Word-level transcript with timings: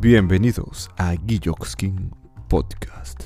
Bienvenidos 0.00 0.88
a 0.96 1.14
Guilloxkin 1.14 2.12
Podcast. 2.48 3.24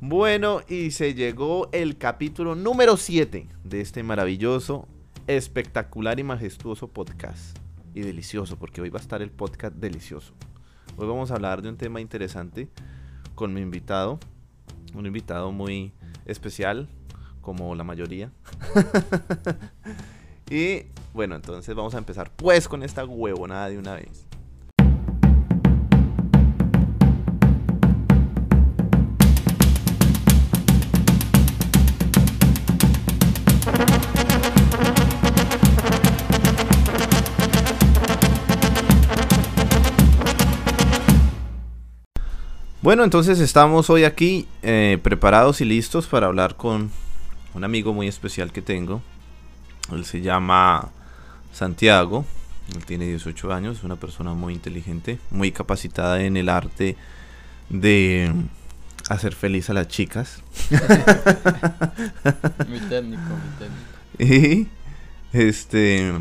Bueno, 0.00 0.62
y 0.66 0.92
se 0.92 1.12
llegó 1.12 1.68
el 1.72 1.98
capítulo 1.98 2.54
número 2.54 2.96
7 2.96 3.46
de 3.62 3.80
este 3.82 4.02
maravilloso, 4.02 4.88
espectacular 5.26 6.18
y 6.18 6.22
majestuoso 6.22 6.88
podcast. 6.88 7.63
Y 7.94 8.00
delicioso, 8.00 8.58
porque 8.58 8.80
hoy 8.80 8.90
va 8.90 8.98
a 8.98 9.02
estar 9.02 9.22
el 9.22 9.30
podcast 9.30 9.76
delicioso. 9.76 10.34
Hoy 10.96 11.06
vamos 11.06 11.30
a 11.30 11.34
hablar 11.34 11.62
de 11.62 11.68
un 11.68 11.76
tema 11.76 12.00
interesante 12.00 12.68
con 13.36 13.54
mi 13.54 13.60
invitado. 13.60 14.18
Un 14.94 15.06
invitado 15.06 15.52
muy 15.52 15.92
especial, 16.26 16.88
como 17.40 17.72
la 17.76 17.84
mayoría. 17.84 18.32
y 20.50 20.86
bueno, 21.12 21.36
entonces 21.36 21.72
vamos 21.76 21.94
a 21.94 21.98
empezar 21.98 22.32
pues 22.34 22.66
con 22.66 22.82
esta 22.82 23.04
huevonada 23.04 23.68
de 23.68 23.78
una 23.78 23.94
vez. 23.94 24.23
Bueno, 42.84 43.02
entonces 43.02 43.40
estamos 43.40 43.88
hoy 43.88 44.04
aquí 44.04 44.46
eh, 44.62 44.98
preparados 45.02 45.62
y 45.62 45.64
listos 45.64 46.06
para 46.06 46.26
hablar 46.26 46.54
con 46.54 46.90
un 47.54 47.64
amigo 47.64 47.94
muy 47.94 48.08
especial 48.08 48.52
que 48.52 48.60
tengo. 48.60 49.00
Él 49.90 50.04
se 50.04 50.20
llama 50.20 50.90
Santiago, 51.50 52.26
él 52.76 52.84
tiene 52.84 53.06
18 53.06 53.54
años, 53.54 53.78
es 53.78 53.84
una 53.84 53.96
persona 53.96 54.34
muy 54.34 54.52
inteligente, 54.52 55.18
muy 55.30 55.50
capacitada 55.50 56.20
en 56.24 56.36
el 56.36 56.50
arte 56.50 56.98
de 57.70 58.30
hacer 59.08 59.34
feliz 59.34 59.70
a 59.70 59.72
las 59.72 59.88
chicas. 59.88 60.42
muy 62.68 62.80
técnico, 62.80 63.22
muy 63.22 63.50
técnico. 63.58 63.94
Y 64.18 64.68
este 65.32 66.12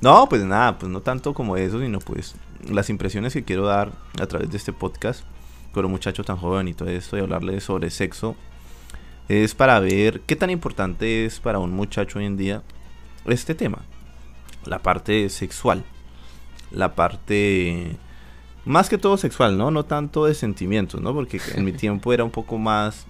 no, 0.00 0.30
pues 0.30 0.44
nada, 0.44 0.78
pues 0.78 0.90
no 0.90 1.02
tanto 1.02 1.34
como 1.34 1.58
eso, 1.58 1.78
sino 1.78 1.98
pues 1.98 2.36
las 2.70 2.88
impresiones 2.88 3.34
que 3.34 3.44
quiero 3.44 3.66
dar 3.66 3.92
a 4.18 4.26
través 4.26 4.50
de 4.50 4.56
este 4.56 4.72
podcast 4.72 5.24
con 5.74 5.84
un 5.84 5.90
muchacho 5.90 6.24
tan 6.24 6.38
joven 6.38 6.68
y 6.68 6.74
todo 6.74 6.88
esto 6.88 7.18
y 7.18 7.20
hablarle 7.20 7.60
sobre 7.60 7.90
sexo 7.90 8.36
es 9.28 9.54
para 9.54 9.80
ver 9.80 10.20
qué 10.20 10.36
tan 10.36 10.50
importante 10.50 11.24
es 11.24 11.40
para 11.40 11.58
un 11.58 11.72
muchacho 11.72 12.18
hoy 12.18 12.26
en 12.26 12.36
día 12.36 12.62
este 13.26 13.54
tema. 13.54 13.82
La 14.64 14.78
parte 14.78 15.28
sexual. 15.28 15.84
La 16.70 16.94
parte 16.94 17.96
más 18.64 18.88
que 18.88 18.98
todo 18.98 19.16
sexual, 19.16 19.58
¿no? 19.58 19.70
No 19.70 19.84
tanto 19.84 20.24
de 20.24 20.34
sentimientos, 20.34 21.00
¿no? 21.00 21.12
Porque 21.12 21.40
en 21.54 21.64
mi 21.64 21.72
tiempo 21.84 22.12
era 22.12 22.24
un 22.24 22.30
poco 22.30 22.58
más 22.58 23.06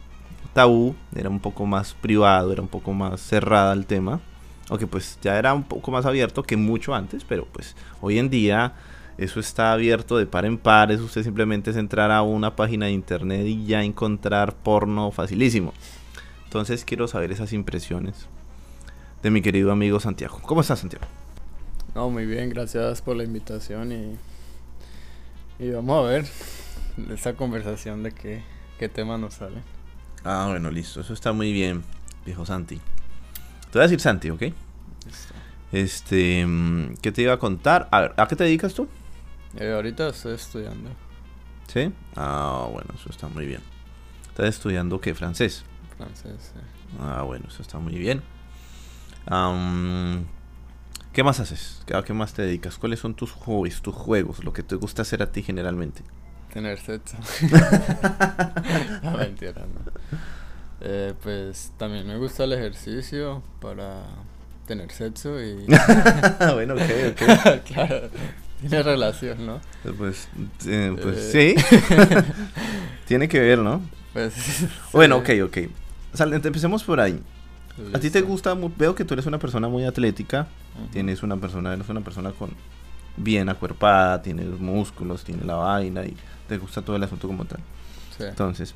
tabú, 0.53 0.95
era 1.15 1.29
un 1.29 1.41
poco 1.41 1.67
más 1.67 1.95
privado, 1.95 2.53
era 2.53 2.63
un 2.63 2.69
poco 2.69 2.93
más 2.93 3.21
cerrada 3.21 3.73
el 3.73 3.87
tema. 3.87 4.21
Aunque 4.71 4.87
pues 4.87 5.19
ya 5.21 5.39
era 5.39 5.53
un 5.53 5.65
poco 5.65 5.91
más 5.91 6.07
abierto 6.07 6.43
que 6.43 6.57
mucho 6.57 6.95
antes, 6.95 7.25
pero 7.25 7.47
pues 7.47 7.77
hoy 8.01 8.19
en 8.19 8.31
día 8.31 8.75
eso 9.17 9.39
está 9.39 9.73
abierto 9.73 10.17
de 10.17 10.27
par 10.27 10.45
en 10.45 10.59
par. 10.59 10.91
Eso 10.91 11.05
usted 11.05 11.23
simplemente 11.23 11.71
es 11.71 11.77
entrar 11.77 12.11
a 12.11 12.23
una 12.23 12.57
página 12.57 12.87
de 12.87 12.93
internet 12.93 13.47
y 13.47 13.65
ya 13.65 13.83
encontrar 13.83 14.55
porno 14.55 15.11
facilísimo. 15.11 15.73
Entonces 16.45 16.85
quiero 16.85 17.09
saber 17.09 17.33
esas 17.33 17.53
impresiones 17.53 18.29
de 19.23 19.31
mi 19.31 19.43
querido 19.43 19.73
amigo 19.73 20.01
Santiago. 20.01 20.41
¿Cómo 20.43 20.61
estás, 20.61 20.81
Santiago? 20.81 21.05
No, 21.95 22.11
muy 22.11 22.27
bien, 22.27 22.51
gracias 22.51 23.03
por 23.03 23.17
la 23.17 23.25
invitación 23.25 23.93
y, 23.93 24.17
y 25.59 25.71
vamos 25.71 26.05
a 26.05 26.11
ver 26.11 26.27
esta 27.13 27.35
conversación 27.35 28.03
de 28.03 28.13
qué, 28.13 28.43
qué 28.79 28.89
tema 28.89 29.17
nos 29.17 29.35
sale. 29.35 29.63
Ah, 30.25 30.47
bueno, 30.51 30.71
listo. 30.71 31.01
Eso 31.01 31.13
está 31.13 31.33
muy 31.33 31.53
bien, 31.53 31.85
viejo 32.25 32.45
Santi. 32.45 32.77
Te 32.77 33.79
voy 33.79 33.81
a 33.81 33.83
decir 33.85 34.01
Santi, 34.01 34.31
¿ok? 34.31 34.43
Este, 35.73 36.45
mm, 36.47 36.95
¿qué 37.03 37.13
te 37.13 37.23
iba 37.23 37.33
a 37.33 37.39
contar? 37.39 37.89
A 37.91 38.01
ver, 38.01 38.15
¿a 38.17 38.27
qué 38.29 38.37
te 38.37 38.45
dedicas 38.45 38.75
tú? 38.75 38.89
Eh, 39.59 39.73
ahorita 39.73 40.09
estoy 40.09 40.35
estudiando. 40.35 40.91
¿Sí? 41.69 41.93
Ah, 42.17 42.69
bueno, 42.71 42.91
eso 42.95 43.11
está 43.11 43.29
muy 43.29 43.47
bien. 43.47 43.61
¿Estás 44.29 44.47
estudiando 44.47 45.01
qué? 45.01 45.15
¿Francés? 45.15 45.65
Francés, 45.97 46.53
sí. 46.53 46.61
Ah, 47.01 47.23
bueno, 47.23 47.47
eso 47.49 47.63
está 47.63 47.79
muy 47.79 47.95
bien. 47.95 48.23
¿Qué 51.13 51.23
más 51.23 51.39
haces? 51.39 51.81
¿A 51.95 52.03
qué 52.03 52.13
más 52.13 52.35
te 52.35 52.43
dedicas? 52.43 52.77
¿Cuáles 52.77 52.99
son 52.99 53.15
tus 53.15 53.31
hobbies, 53.31 53.81
tus 53.81 53.95
juegos, 53.95 54.43
lo 54.45 54.53
que 54.53 54.65
te 54.65 54.75
gusta 54.75 55.03
hacer 55.03 55.23
a 55.23 55.31
ti 55.31 55.43
generalmente? 55.43 56.03
Tener 56.53 56.79
sexo. 56.81 57.17
no, 59.03 59.13
mentira, 59.13 59.63
no. 59.63 59.93
Eh, 60.81 61.15
pues 61.23 61.73
también 61.79 62.07
me 62.07 62.17
gusta 62.17 62.45
el 62.45 62.53
ejercicio 62.53 63.43
para 63.61 64.03
tener 64.67 64.91
sexo 64.91 65.41
y... 65.41 65.67
bueno, 66.53 66.75
ok, 66.75 66.81
ok. 67.13 67.65
claro, 67.65 68.11
tiene 68.69 68.83
relación, 68.83 69.47
¿no? 69.47 69.61
Pues, 69.97 70.29
eh, 70.67 70.97
pues 71.01 71.31
sí. 71.33 71.55
tiene 73.07 73.29
que 73.29 73.41
ver, 73.41 73.59
¿no? 73.59 73.81
Pues, 74.13 74.35
bueno, 74.93 75.17
ok, 75.17 75.31
ok. 75.45 75.59
empecemos 76.45 76.85
por 76.85 77.01
ahí. 77.01 77.21
¿A 77.93 77.99
ti 77.99 78.11
te 78.11 78.21
gusta? 78.21 78.57
Veo 78.77 78.95
que 78.95 79.05
tú 79.05 79.15
eres 79.15 79.27
una 79.27 79.39
persona 79.39 79.69
muy 79.69 79.85
atlética. 79.85 80.47
Tienes 80.93 81.23
una 81.23 81.37
persona, 81.37 81.75
eres 81.75 81.89
una 81.89 82.01
persona 82.03 82.31
con 82.31 82.51
bien 83.17 83.49
acuerpada, 83.49 84.23
tienes 84.23 84.47
músculos, 84.61 85.25
tienes 85.25 85.45
la 85.45 85.55
vaina 85.55 86.05
y 86.05 86.17
te 86.49 86.59
gusta 86.59 86.83
todo 86.83 86.97
el 86.97 87.03
asunto 87.03 87.27
como 87.27 87.45
tal. 87.45 87.61
Sí. 88.17 88.25
Entonces, 88.25 88.75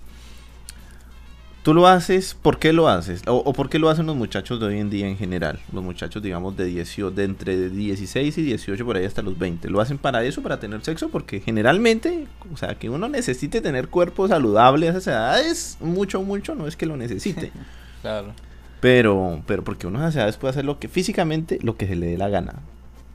¿Tú 1.63 1.75
lo 1.75 1.87
haces? 1.87 2.35
¿Por 2.35 2.59
qué 2.59 2.73
lo 2.73 2.89
haces? 2.89 3.23
O, 3.27 3.53
por 3.53 3.69
qué 3.69 3.79
lo 3.79 3.91
hacen 3.91 4.07
los 4.07 4.17
muchachos 4.17 4.61
de 4.61 4.67
hoy 4.67 4.79
en 4.79 4.91
día 4.91 5.07
en 5.07 5.19
general? 5.19 5.61
Los 5.73 5.83
muchachos, 5.83 6.23
digamos, 6.23 6.57
de, 6.57 6.65
18, 6.65 7.11
de 7.11 7.25
entre 7.25 7.69
16 7.69 8.39
y 8.39 8.43
18 8.43 8.87
por 8.87 8.97
ahí 8.97 9.05
hasta 9.05 9.23
los 9.23 9.39
20. 9.39 9.69
¿Lo 9.69 9.81
hacen 9.81 9.99
para 9.99 10.25
eso, 10.25 10.43
para 10.43 10.61
tener 10.61 10.83
sexo? 10.83 11.09
Porque 11.09 11.41
generalmente, 11.41 12.27
o 12.53 12.57
sea, 12.57 12.77
que 12.77 12.89
uno 12.89 13.09
necesite 13.09 13.61
tener 13.61 13.89
cuerpo 13.89 14.29
saludable 14.29 14.87
a 14.87 14.91
esas 14.93 15.09
edades, 15.09 15.77
mucho, 15.81 16.23
mucho, 16.23 16.55
no 16.55 16.67
es 16.67 16.77
que 16.77 16.87
lo 16.87 16.97
necesite. 16.97 17.53
claro. 18.03 18.33
Pero, 18.81 19.43
pero 19.47 19.65
porque 19.65 19.87
uno 19.87 19.99
a 19.99 20.03
esas 20.05 20.17
edades 20.17 20.37
puede 20.37 20.53
hacer 20.53 20.65
lo 20.65 20.79
que 20.79 20.89
físicamente, 20.89 21.59
lo 21.63 21.77
que 21.77 21.87
se 21.87 21.97
le 21.97 22.07
dé 22.07 22.17
la 22.17 22.29
gana. 22.29 22.55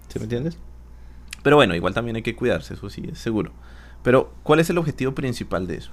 ¿Sí 0.10 0.20
me 0.20 0.24
entiendes? 0.24 0.58
Pero 1.42 1.56
bueno, 1.56 1.76
igual 1.76 1.94
también 1.94 2.18
hay 2.18 2.24
que 2.24 2.36
cuidarse, 2.36 2.74
eso 2.74 2.90
sí, 2.90 3.04
es 3.12 3.20
seguro. 3.20 3.52
Pero, 4.04 4.34
¿cuál 4.44 4.60
es 4.60 4.70
el 4.70 4.78
objetivo 4.78 5.14
principal 5.16 5.66
de 5.66 5.78
eso? 5.78 5.92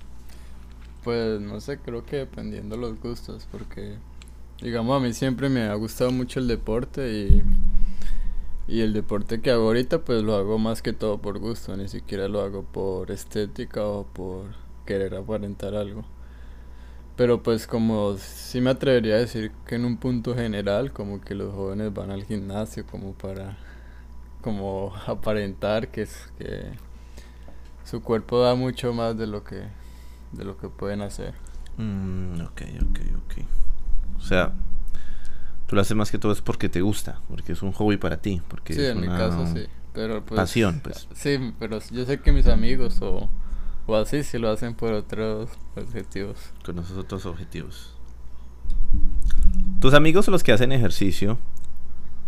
Pues 1.05 1.41
no 1.41 1.61
sé, 1.61 1.78
creo 1.78 2.05
que 2.05 2.16
dependiendo 2.16 2.77
los 2.77 3.00
gustos, 3.00 3.47
porque 3.50 3.97
digamos 4.61 4.97
a 4.97 5.00
mí 5.05 5.15
siempre 5.15 5.49
me 5.49 5.62
ha 5.62 5.75
gustado 5.75 6.11
mucho 6.11 6.41
el 6.41 6.47
deporte 6.47 7.11
y, 7.11 7.43
y 8.69 8.83
el 8.83 8.93
deporte 8.93 9.41
que 9.41 9.50
hago 9.50 9.65
ahorita 9.65 10.00
pues 10.00 10.22
lo 10.22 10.34
hago 10.34 10.59
más 10.59 10.83
que 10.83 10.93
todo 10.93 11.19
por 11.19 11.39
gusto, 11.39 11.75
ni 11.77 11.89
siquiera 11.89 12.28
lo 12.28 12.43
hago 12.43 12.65
por 12.65 13.10
estética 13.10 13.84
o 13.87 14.05
por 14.05 14.47
querer 14.84 15.15
aparentar 15.15 15.75
algo. 15.75 16.05
Pero 17.16 17.43
pues 17.43 17.66
como 17.66 18.16
sí 18.19 18.60
me 18.60 18.71
atrevería 18.71 19.15
a 19.15 19.19
decir 19.19 19.53
que 19.66 19.77
en 19.77 19.87
un 19.87 19.97
punto 19.97 20.34
general 20.34 20.93
como 20.93 21.21
que 21.21 21.34
los 21.34 21.55
jóvenes 21.55 21.94
van 21.94 22.10
al 22.10 22.25
gimnasio 22.25 22.87
como 22.87 23.13
para 23.15 23.57
como 24.42 24.95
aparentar 25.07 25.89
que 25.89 26.03
es 26.03 26.33
que 26.39 26.72
su 27.84 28.03
cuerpo 28.03 28.41
da 28.41 28.54
mucho 28.54 28.92
más 28.95 29.19
de 29.19 29.27
lo 29.27 29.45
que 29.45 29.79
de 30.32 30.44
lo 30.44 30.56
que 30.56 30.68
pueden 30.68 31.03
hacer. 31.03 31.34
Mm, 31.77 32.41
ok, 32.42 32.62
ok, 32.82 33.00
ok. 33.24 33.34
O 34.16 34.21
sea, 34.21 34.53
tú 35.66 35.77
lo 35.77 35.82
haces 35.82 35.97
más 35.97 36.10
que 36.10 36.18
todo 36.18 36.32
es 36.32 36.41
porque 36.41 36.68
te 36.68 36.80
gusta, 36.80 37.21
porque 37.28 37.53
es 37.53 37.62
un 37.62 37.72
hobby 37.72 37.97
para 37.97 38.18
ti. 38.18 38.42
Porque 38.48 38.74
sí, 38.74 38.82
es 38.82 38.91
en 38.91 39.00
mi 39.00 39.06
caso 39.09 39.47
sí. 39.47 39.66
Pero 39.92 40.24
pues, 40.24 40.41
pasión, 40.41 40.80
pues. 40.82 41.09
Sí, 41.15 41.53
pero 41.59 41.80
yo 41.91 42.04
sé 42.04 42.21
que 42.21 42.32
mis 42.32 42.47
amigos 42.47 43.00
o, 43.03 43.28
o 43.86 43.97
así 43.97 44.22
sí 44.22 44.38
lo 44.38 44.50
hacen 44.50 44.74
por 44.74 44.92
otros 44.92 45.50
objetivos. 45.77 46.53
Con 46.65 46.78
esos 46.78 46.97
otros 46.97 47.26
objetivos. 47.26 47.97
Tus 49.80 49.94
amigos 49.94 50.26
son 50.26 50.33
los 50.33 50.42
que 50.42 50.53
hacen 50.53 50.72
ejercicio 50.72 51.38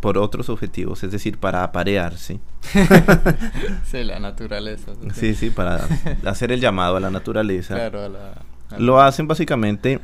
por 0.03 0.19
otros 0.19 0.49
objetivos, 0.49 1.05
es 1.05 1.13
decir, 1.13 1.39
para 1.39 1.63
aparearse. 1.63 2.41
sí, 3.85 4.03
la 4.03 4.19
naturaleza. 4.19 4.95
Sí, 5.15 5.37
sí, 5.37 5.51
para 5.51 5.87
hacer 6.27 6.51
el 6.51 6.61
llamado 6.61 6.97
a 6.97 7.01
la 7.01 7.09
naturaleza. 7.09 7.77
Claro, 7.77 8.03
a 8.03 8.09
la, 8.09 8.43
Lo 8.79 9.01
hacen 9.01 9.29
básicamente, 9.29 10.01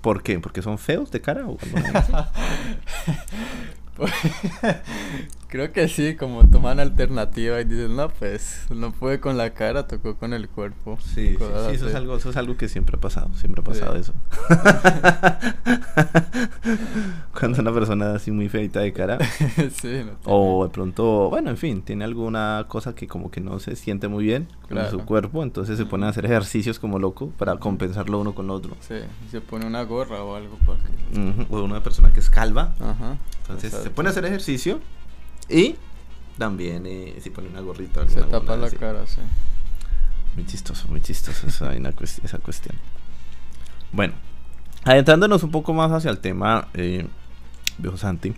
¿por 0.00 0.24
qué? 0.24 0.40
¿Porque 0.40 0.62
son 0.62 0.78
feos 0.78 1.12
de 1.12 1.20
cara? 1.20 1.46
O 1.46 1.56
Creo 5.48 5.72
que 5.72 5.88
sí, 5.88 6.14
como 6.14 6.46
toman 6.46 6.78
alternativa 6.78 7.58
y 7.60 7.64
dicen, 7.64 7.96
no, 7.96 8.10
pues 8.10 8.66
no 8.68 8.92
pude 8.92 9.18
con 9.18 9.38
la 9.38 9.54
cara, 9.54 9.86
tocó 9.86 10.14
con 10.16 10.34
el 10.34 10.46
cuerpo. 10.46 10.98
Sí, 11.02 11.36
sí, 11.38 11.44
eso 11.72 11.88
es 11.88 11.94
algo, 11.94 12.16
eso 12.16 12.28
es 12.28 12.36
algo 12.36 12.58
que 12.58 12.68
siempre 12.68 12.96
ha 12.96 13.00
pasado, 13.00 13.30
siempre 13.34 13.62
ha 13.62 13.64
pasado 13.64 13.94
Sí. 13.94 14.00
eso. 14.00 14.12
Cuando 17.38 17.62
una 17.62 17.72
persona 17.72 18.14
así 18.14 18.30
muy 18.30 18.48
feita 18.50 18.80
de 18.80 18.92
cara, 18.92 19.18
sí, 19.80 20.02
no 20.04 20.12
o 20.30 20.64
de 20.64 20.70
pronto, 20.70 21.30
bueno, 21.30 21.48
en 21.50 21.56
fin, 21.56 21.80
tiene 21.82 22.04
alguna 22.04 22.66
cosa 22.68 22.94
que 22.94 23.06
como 23.06 23.30
que 23.30 23.40
no 23.40 23.58
se 23.58 23.74
siente 23.76 24.08
muy 24.08 24.24
bien 24.24 24.48
con 24.62 24.68
Claro. 24.70 24.90
su 24.90 24.98
cuerpo, 25.06 25.42
entonces 25.42 25.78
se 25.78 25.86
pone 25.86 26.04
a 26.06 26.10
hacer 26.10 26.26
ejercicios 26.26 26.78
como 26.78 26.98
loco 26.98 27.30
para 27.38 27.56
compensarlo 27.56 28.20
uno 28.20 28.34
con 28.34 28.48
lo 28.48 28.54
otro. 28.54 28.76
Sí, 28.80 28.96
se 29.30 29.40
pone 29.40 29.64
una 29.66 29.82
gorra 29.84 30.22
o 30.22 30.34
algo 30.36 30.58
porque... 30.66 30.88
Ujú, 31.18 31.46
O 31.56 31.62
una 31.62 31.82
persona 31.82 32.12
que 32.12 32.20
es 32.20 32.28
calva, 32.28 32.74
Ajá. 32.80 33.16
entonces 33.42 33.72
se 33.72 33.88
pone 33.90 34.08
a 34.08 34.12
hacer 34.12 34.24
ejercicio 34.26 34.80
y 35.48 35.76
también 36.36 36.84
eh, 36.86 37.18
se 37.20 37.30
pone 37.30 37.48
una 37.48 37.60
gorrita. 37.60 38.08
Se 38.08 38.22
tapa 38.22 38.56
la 38.56 38.66
así. 38.66 38.76
cara, 38.76 39.06
sí. 39.06 39.20
Muy 40.36 40.46
chistoso, 40.46 40.86
muy 40.88 41.00
chistoso 41.00 41.46
esa, 41.48 41.72
esa 41.74 42.38
cuestión. 42.38 42.76
Bueno, 43.92 44.14
adentrándonos 44.84 45.42
un 45.42 45.50
poco 45.50 45.72
más 45.74 45.90
hacia 45.90 46.10
el 46.10 46.18
tema, 46.18 46.68
eh, 46.74 47.06
viejo 47.78 47.96
Santi, 47.96 48.34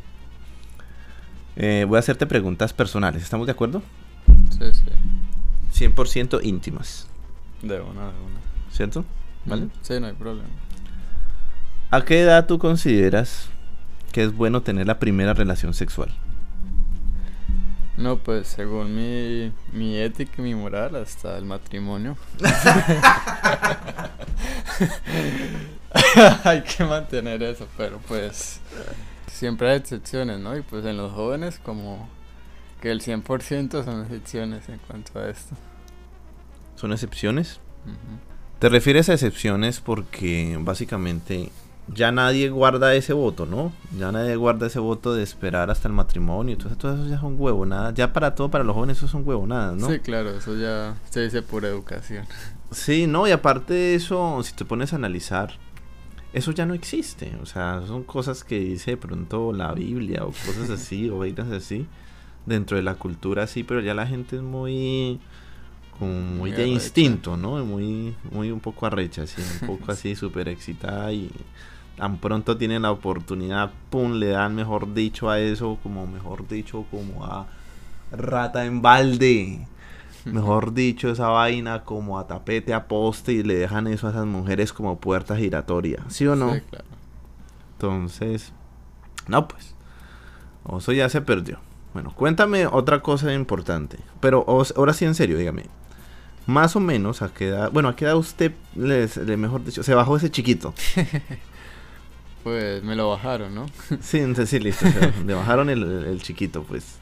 eh, 1.57 1.85
voy 1.87 1.97
a 1.97 1.99
hacerte 2.01 2.27
preguntas 2.27 2.73
personales, 2.73 3.23
¿estamos 3.23 3.47
de 3.47 3.53
acuerdo? 3.53 3.83
Sí, 4.51 4.65
sí. 4.73 5.87
100% 5.87 6.41
íntimas, 6.43 7.07
De 7.63 7.81
una, 7.81 8.01
de 8.03 8.09
una. 8.09 8.41
¿cierto? 8.73 9.05
¿Vale? 9.45 9.67
Mm, 9.67 9.71
Sí, 9.83 10.01
no 10.01 10.07
hay 10.07 10.13
problema. 10.15 10.49
¿A 11.91 12.05
qué 12.05 12.21
edad 12.21 12.47
tú 12.47 12.59
consideras 12.59 13.49
que 14.13 14.23
es 14.23 14.33
bueno 14.35 14.63
tener 14.63 14.87
la 14.87 14.99
primera 14.99 15.35
relación 15.35 15.75
sexual? 15.75 16.11
No, 18.01 18.17
pues 18.17 18.49
según 18.49 18.97
mi, 18.97 19.53
mi 19.75 19.99
ética 19.99 20.33
y 20.39 20.43
mi 20.43 20.55
moral, 20.55 20.97
hasta 20.97 21.37
el 21.37 21.45
matrimonio. 21.45 22.17
hay 26.45 26.63
que 26.63 26.85
mantener 26.85 27.43
eso, 27.43 27.69
pero 27.77 27.99
pues 28.09 28.61
siempre 29.31 29.71
hay 29.71 29.77
excepciones, 29.77 30.41
¿no? 30.41 30.57
Y 30.57 30.63
pues 30.63 30.87
en 30.87 30.97
los 30.97 31.13
jóvenes 31.13 31.61
como 31.63 32.09
que 32.81 32.91
el 32.91 33.03
100% 33.03 33.85
son 33.85 34.05
excepciones 34.05 34.67
en 34.71 34.79
cuanto 34.79 35.19
a 35.19 35.29
esto. 35.29 35.55
¿Son 36.77 36.93
excepciones? 36.93 37.61
Te 38.61 38.71
refieres 38.71 39.11
a 39.11 39.13
excepciones 39.13 39.81
porque 39.81 40.57
básicamente 40.59 41.53
ya 41.93 42.13
nadie 42.13 42.49
guarda 42.51 42.95
ese 42.95 43.13
voto, 43.13 43.47
¿no? 43.47 43.73
Ya 43.99 44.13
nadie 44.13 44.37
guarda 44.37 44.67
ese 44.67 44.79
voto 44.79 45.15
de 45.15 45.23
esperar 45.23 45.71
hasta 45.71 45.89
el 45.89 45.95
matrimonio. 45.95 46.55
Entonces 46.55 46.79
todo 46.79 46.95
eso 46.95 47.07
ya 47.07 47.21
son 47.21 47.37
huevonadas. 47.39 47.95
Ya 47.95 48.13
para 48.13 48.35
todo, 48.35 48.51
para 48.51 48.65
los 48.65 48.75
jóvenes, 48.75 48.99
eso 48.99 49.09
son 49.09 49.27
huevonadas, 49.27 49.77
¿no? 49.77 49.89
Sí, 49.89 49.99
claro, 49.99 50.31
eso 50.31 50.57
ya 50.57 50.97
se 51.11 51.21
dice 51.23 51.43
por 51.43 51.65
educación. 51.65 52.27
Sí, 52.73 53.09
no, 53.09 53.27
y 53.27 53.33
aparte 53.33 53.75
de 53.75 53.95
eso, 53.97 54.41
si 54.45 54.53
te 54.53 54.65
pones 54.65 54.93
a 54.93 54.97
analizar, 54.97 55.55
eso 56.33 56.53
ya 56.53 56.67
no 56.67 56.75
existe. 56.75 57.37
O 57.43 57.47
sea, 57.47 57.83
son 57.85 58.05
cosas 58.05 58.45
que 58.45 58.61
dice 58.61 58.93
de 58.93 58.97
pronto 58.97 59.53
la 59.53 59.73
Biblia 59.75 60.23
o 60.23 60.29
cosas 60.29 60.71
así, 60.71 61.11
o 61.11 61.19
vainas 61.19 61.51
así, 61.51 61.89
dentro 62.47 62.77
de 62.77 62.85
la 62.85 62.95
cultura 62.95 63.43
así, 63.43 63.65
pero 63.65 63.81
ya 63.81 63.93
la 63.93 64.07
gente 64.07 64.37
es 64.37 64.43
muy 64.43 65.19
como 65.99 66.13
muy 66.13 66.53
de 66.53 66.69
instinto, 66.69 67.37
¿no? 67.37 67.63
Muy, 67.65 68.15
muy 68.31 68.53
un 68.53 68.61
poco 68.61 68.87
arrecha, 68.87 69.23
así, 69.23 69.43
un 69.63 69.67
poco 69.67 69.91
así 69.93 70.15
súper 70.15 70.49
excitada 70.49 71.13
y 71.13 71.29
tan 71.97 72.19
pronto 72.19 72.57
tienen 72.57 72.83
la 72.83 72.91
oportunidad, 72.93 73.71
pum, 73.91 74.13
le 74.15 74.29
dan 74.29 74.55
mejor 74.55 74.95
dicho 74.95 75.29
a 75.31 75.39
eso, 75.39 75.79
como 75.83 76.07
mejor 76.07 76.49
dicho, 76.49 76.85
como 76.91 77.25
a 77.25 77.47
rata 78.13 78.65
en 78.65 78.81
balde. 78.83 79.67
Mejor 80.27 80.75
dicho, 80.75 81.11
esa 81.11 81.29
vaina 81.29 81.83
como 81.85 82.19
a 82.19 82.27
tapete, 82.27 82.75
a 82.75 82.87
poste 82.89 83.33
y 83.33 83.43
le 83.43 83.55
dejan 83.55 83.87
eso 83.87 84.07
a 84.07 84.11
esas 84.11 84.27
mujeres 84.27 84.73
como 84.73 84.99
puerta 84.99 85.35
giratoria. 85.37 86.05
¿Sí 86.09 86.27
o 86.27 86.37
no? 86.37 86.55
Sí, 86.55 86.61
claro. 86.71 86.85
Entonces, 87.73 88.53
no 89.27 89.49
pues. 89.49 89.75
Eso 90.77 90.93
ya 90.93 91.09
se 91.09 91.21
perdió. 91.23 91.59
Bueno, 91.95 92.13
cuéntame 92.15 92.67
otra 92.67 93.01
cosa 93.01 93.33
importante. 93.33 93.99
Pero 94.21 94.45
os- 94.47 94.75
ahora 94.77 94.93
sí 94.93 95.05
en 95.07 95.15
serio, 95.15 95.39
dígame. 95.39 95.65
Más 96.47 96.77
o 96.77 96.81
menos 96.81 97.23
a 97.23 97.29
qué 97.33 97.49
edad, 97.49 97.71
bueno, 97.73 97.89
a 97.89 97.97
qué 97.97 98.05
edad 98.05 98.17
usted 98.17 98.53
les, 98.75 99.17
le 99.17 99.37
mejor 99.37 99.65
dicho, 99.65 99.83
se 99.83 99.95
bajó 99.95 100.17
ese 100.17 100.31
chiquito. 100.31 100.75
Pues 102.43 102.83
me 102.83 102.97
lo 102.97 103.11
bajaron, 103.11 103.55
¿no? 103.55 103.67
Sí, 104.01 104.23
sí, 104.47 104.59
listo. 104.61 104.87
o 104.87 104.91
sea, 104.91 105.13
le 105.27 105.35
bajaron 105.35 105.71
el, 105.71 105.83
el 105.83 106.23
chiquito, 106.23 106.63
pues. 106.63 106.97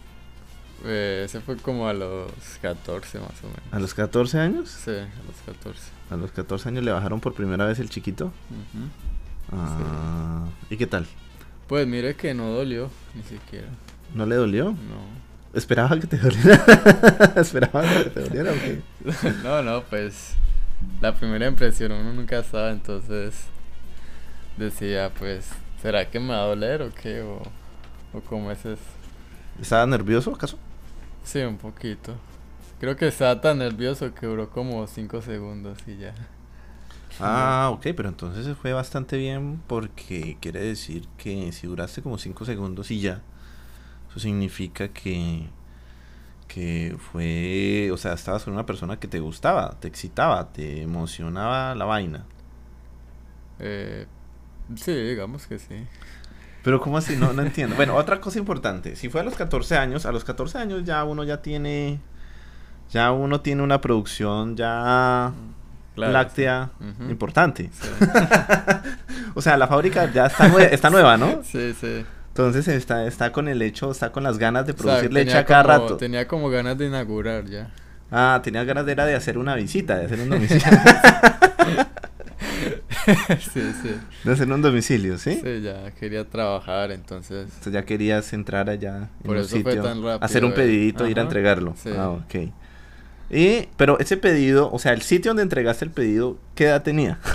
Eh, 0.84 1.22
ese 1.24 1.40
fue 1.40 1.56
como 1.56 1.88
a 1.88 1.92
los 1.92 2.30
14 2.62 3.18
más 3.18 3.30
o 3.42 3.46
menos. 3.48 3.62
A 3.72 3.78
los 3.78 3.94
14 3.94 4.38
años. 4.38 4.70
Sí, 4.70 4.90
a 4.90 5.08
los 5.26 5.56
14. 5.56 5.80
A 6.10 6.16
los 6.16 6.30
14 6.32 6.68
años 6.68 6.84
le 6.84 6.92
bajaron 6.92 7.20
por 7.20 7.34
primera 7.34 7.66
vez 7.66 7.78
el 7.78 7.88
chiquito. 7.88 8.26
Ujú. 8.26 8.88
Ah, 9.52 10.46
¿Y 10.70 10.76
qué 10.76 10.86
tal? 10.86 11.06
Pues 11.66 11.86
mire 11.86 12.14
que 12.14 12.34
no 12.34 12.50
dolió, 12.50 12.90
ni 13.14 13.22
siquiera. 13.22 13.68
¿No 14.14 14.24
le 14.26 14.36
dolió? 14.36 14.70
No. 14.70 15.28
Esperaba 15.52 15.98
que 15.98 16.06
te 16.06 16.16
doliera. 16.18 16.64
Esperaba 17.36 17.82
que 17.82 18.10
te 18.10 18.20
doliera, 18.20 18.52
¿o 18.52 18.54
qué? 18.54 18.82
no, 19.42 19.62
no, 19.62 19.82
pues 19.82 20.34
la 21.00 21.14
primera 21.14 21.46
impresión 21.46 21.92
uno 21.92 22.12
nunca 22.12 22.42
sabe, 22.42 22.70
entonces 22.70 23.34
decía, 24.58 25.12
pues, 25.18 25.50
¿será 25.80 26.10
que 26.10 26.20
me 26.20 26.28
va 26.30 26.42
a 26.42 26.46
doler 26.46 26.82
o 26.82 26.92
qué? 26.94 27.22
O, 27.22 27.42
o 28.12 28.20
cómo 28.22 28.50
es 28.50 28.64
eso. 28.64 28.82
¿Estaba 29.60 29.86
nervioso 29.86 30.32
acaso? 30.34 30.58
Sí, 31.24 31.40
un 31.40 31.58
poquito. 31.58 32.14
Creo 32.80 32.96
que 32.96 33.08
estaba 33.08 33.40
tan 33.40 33.58
nervioso 33.58 34.14
que 34.14 34.26
duró 34.26 34.50
como 34.50 34.86
5 34.86 35.20
segundos 35.22 35.78
y 35.86 35.98
ya. 35.98 36.14
Ah, 37.20 37.70
ok, 37.72 37.88
pero 37.96 38.08
entonces 38.08 38.56
fue 38.56 38.72
bastante 38.72 39.16
bien 39.16 39.60
porque 39.66 40.38
quiere 40.40 40.60
decir 40.60 41.08
que 41.16 41.50
si 41.52 41.66
duraste 41.66 42.02
como 42.02 42.18
5 42.18 42.44
segundos 42.44 42.90
y 42.92 43.00
ya, 43.00 43.22
eso 44.08 44.20
significa 44.20 44.88
que, 44.88 45.48
que 46.46 46.96
fue, 47.12 47.90
o 47.92 47.96
sea, 47.96 48.12
estabas 48.14 48.44
con 48.44 48.54
una 48.54 48.66
persona 48.66 48.98
que 49.00 49.08
te 49.08 49.20
gustaba, 49.20 49.78
te 49.80 49.88
excitaba, 49.88 50.52
te 50.52 50.82
emocionaba 50.82 51.74
la 51.74 51.84
vaina. 51.86 52.24
Eh, 53.58 54.06
sí, 54.76 54.92
digamos 54.94 55.46
que 55.46 55.58
sí. 55.58 55.86
Pero 56.62 56.80
¿cómo 56.80 56.98
así? 56.98 57.16
No, 57.16 57.32
no 57.32 57.42
entiendo. 57.42 57.76
Bueno, 57.76 57.94
otra 57.94 58.20
cosa 58.20 58.38
importante, 58.38 58.96
si 58.96 59.08
fue 59.08 59.20
a 59.20 59.24
los 59.24 59.34
14 59.34 59.76
años, 59.76 60.06
a 60.06 60.12
los 60.12 60.24
14 60.24 60.58
años 60.58 60.84
ya 60.84 61.04
uno 61.04 61.24
ya 61.24 61.40
tiene, 61.40 62.00
ya 62.90 63.12
uno 63.12 63.40
tiene 63.40 63.62
una 63.62 63.80
producción 63.80 64.56
ya 64.56 65.32
Claro, 65.94 66.12
láctea 66.12 66.70
importante. 67.08 67.70
Sí. 67.72 67.88
O 69.34 69.42
sea, 69.42 69.56
la 69.56 69.68
fábrica 69.68 70.10
ya 70.12 70.26
está, 70.26 70.48
nue- 70.48 70.68
está 70.72 70.90
nueva, 70.90 71.16
¿no? 71.16 71.42
sí, 71.44 71.72
sí. 71.80 72.04
Entonces 72.28 72.66
está, 72.68 73.04
está 73.06 73.30
con 73.32 73.46
el 73.48 73.62
hecho, 73.62 73.90
está 73.90 74.10
con 74.10 74.22
las 74.24 74.38
ganas 74.38 74.66
de 74.66 74.72
O 74.72 74.74
sea, 74.76 74.82
producir 74.84 75.12
leche 75.12 75.36
a 75.36 75.44
cada 75.44 75.62
como- 75.62 75.78
rato. 75.86 75.96
Tenía 75.96 76.26
como 76.26 76.50
ganas 76.50 76.76
de 76.78 76.86
inaugurar 76.86 77.44
ya. 77.46 77.70
Ah, 78.10 78.40
tenía 78.42 78.64
ganas 78.64 78.86
de, 78.86 78.92
era 78.92 79.06
de 79.06 79.14
hacer 79.14 79.38
una 79.38 79.54
visita, 79.54 79.96
de 79.96 80.06
hacer 80.06 80.20
un 80.20 80.30
domicilio. 80.30 80.64
sí, 83.52 83.60
sí. 83.82 83.90
de 84.24 84.32
hacer 84.32 84.50
un 84.52 84.62
domicilio, 84.62 85.18
¿sí? 85.18 85.40
Sí, 85.42 85.60
ya 85.62 85.90
quería 85.92 86.24
trabajar, 86.28 86.90
entonces. 86.92 87.44
Entonces 87.44 87.72
ya 87.72 87.84
querías 87.84 88.32
entrar 88.32 88.68
allá 88.70 89.08
en 89.20 89.26
Por 89.26 89.36
un 89.36 89.42
eso 89.42 89.50
fue 89.60 89.72
sitio, 89.72 89.82
tan 89.82 90.02
rápido, 90.02 90.24
hacer 90.24 90.44
un 90.44 90.52
eh. 90.52 90.54
pedidito, 90.54 91.06
ir 91.08 91.18
a 91.18 91.22
entregarlo. 91.22 91.74
sí. 91.76 91.90
Ah, 91.96 92.10
ok. 92.10 92.34
Y, 93.30 93.68
pero 93.76 93.98
ese 93.98 94.16
pedido, 94.16 94.70
o 94.72 94.78
sea, 94.78 94.92
el 94.94 95.02
sitio 95.02 95.30
donde 95.30 95.42
entregaste 95.42 95.84
el 95.84 95.90
pedido, 95.90 96.38
¿qué 96.54 96.64
edad 96.64 96.82
tenía? 96.82 97.18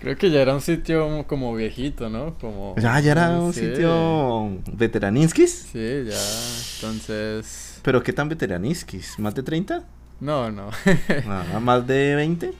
Creo 0.00 0.16
que 0.16 0.30
ya 0.30 0.40
era 0.42 0.54
un 0.54 0.60
sitio 0.60 1.24
como 1.26 1.52
viejito, 1.56 2.08
¿no? 2.08 2.34
Como... 2.38 2.76
Ya, 2.78 3.00
ya 3.00 3.12
era 3.12 3.30
un 3.40 3.52
Sí, 3.52 3.60
sitio 3.66 4.58
veteraninskis. 4.72 5.70
Sí, 5.72 6.04
ya. 6.06 6.16
Entonces... 6.76 7.80
Pero 7.82 8.00
¿qué 8.04 8.12
tan 8.12 8.28
veteraninskis? 8.28 9.18
¿Más 9.18 9.34
de 9.34 9.42
30? 9.42 9.82
No, 10.20 10.50
no. 10.50 10.70
Ah, 11.28 11.60
¿Más 11.60 11.86
de 11.86 12.14
20? 12.14 12.52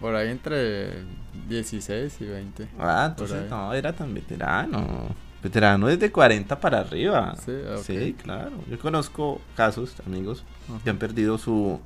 Por 0.00 0.14
ahí 0.14 0.30
entre 0.30 1.02
16 1.48 2.20
y 2.20 2.24
20. 2.24 2.68
Ah, 2.78 3.08
entonces 3.10 3.50
no, 3.50 3.72
era 3.72 3.92
tan 3.92 4.14
veterano. 4.14 5.08
Veterano 5.42 5.88
desde 5.88 6.10
40 6.10 6.58
para 6.60 6.80
arriba. 6.80 7.34
Sí, 7.82 8.16
claro. 8.22 8.52
Yo 8.70 8.78
conozco 8.78 9.40
casos, 9.54 9.94
amigos, 10.06 10.44
que 10.82 10.90
han 10.90 10.98
perdido 10.98 11.38
su... 11.38 11.80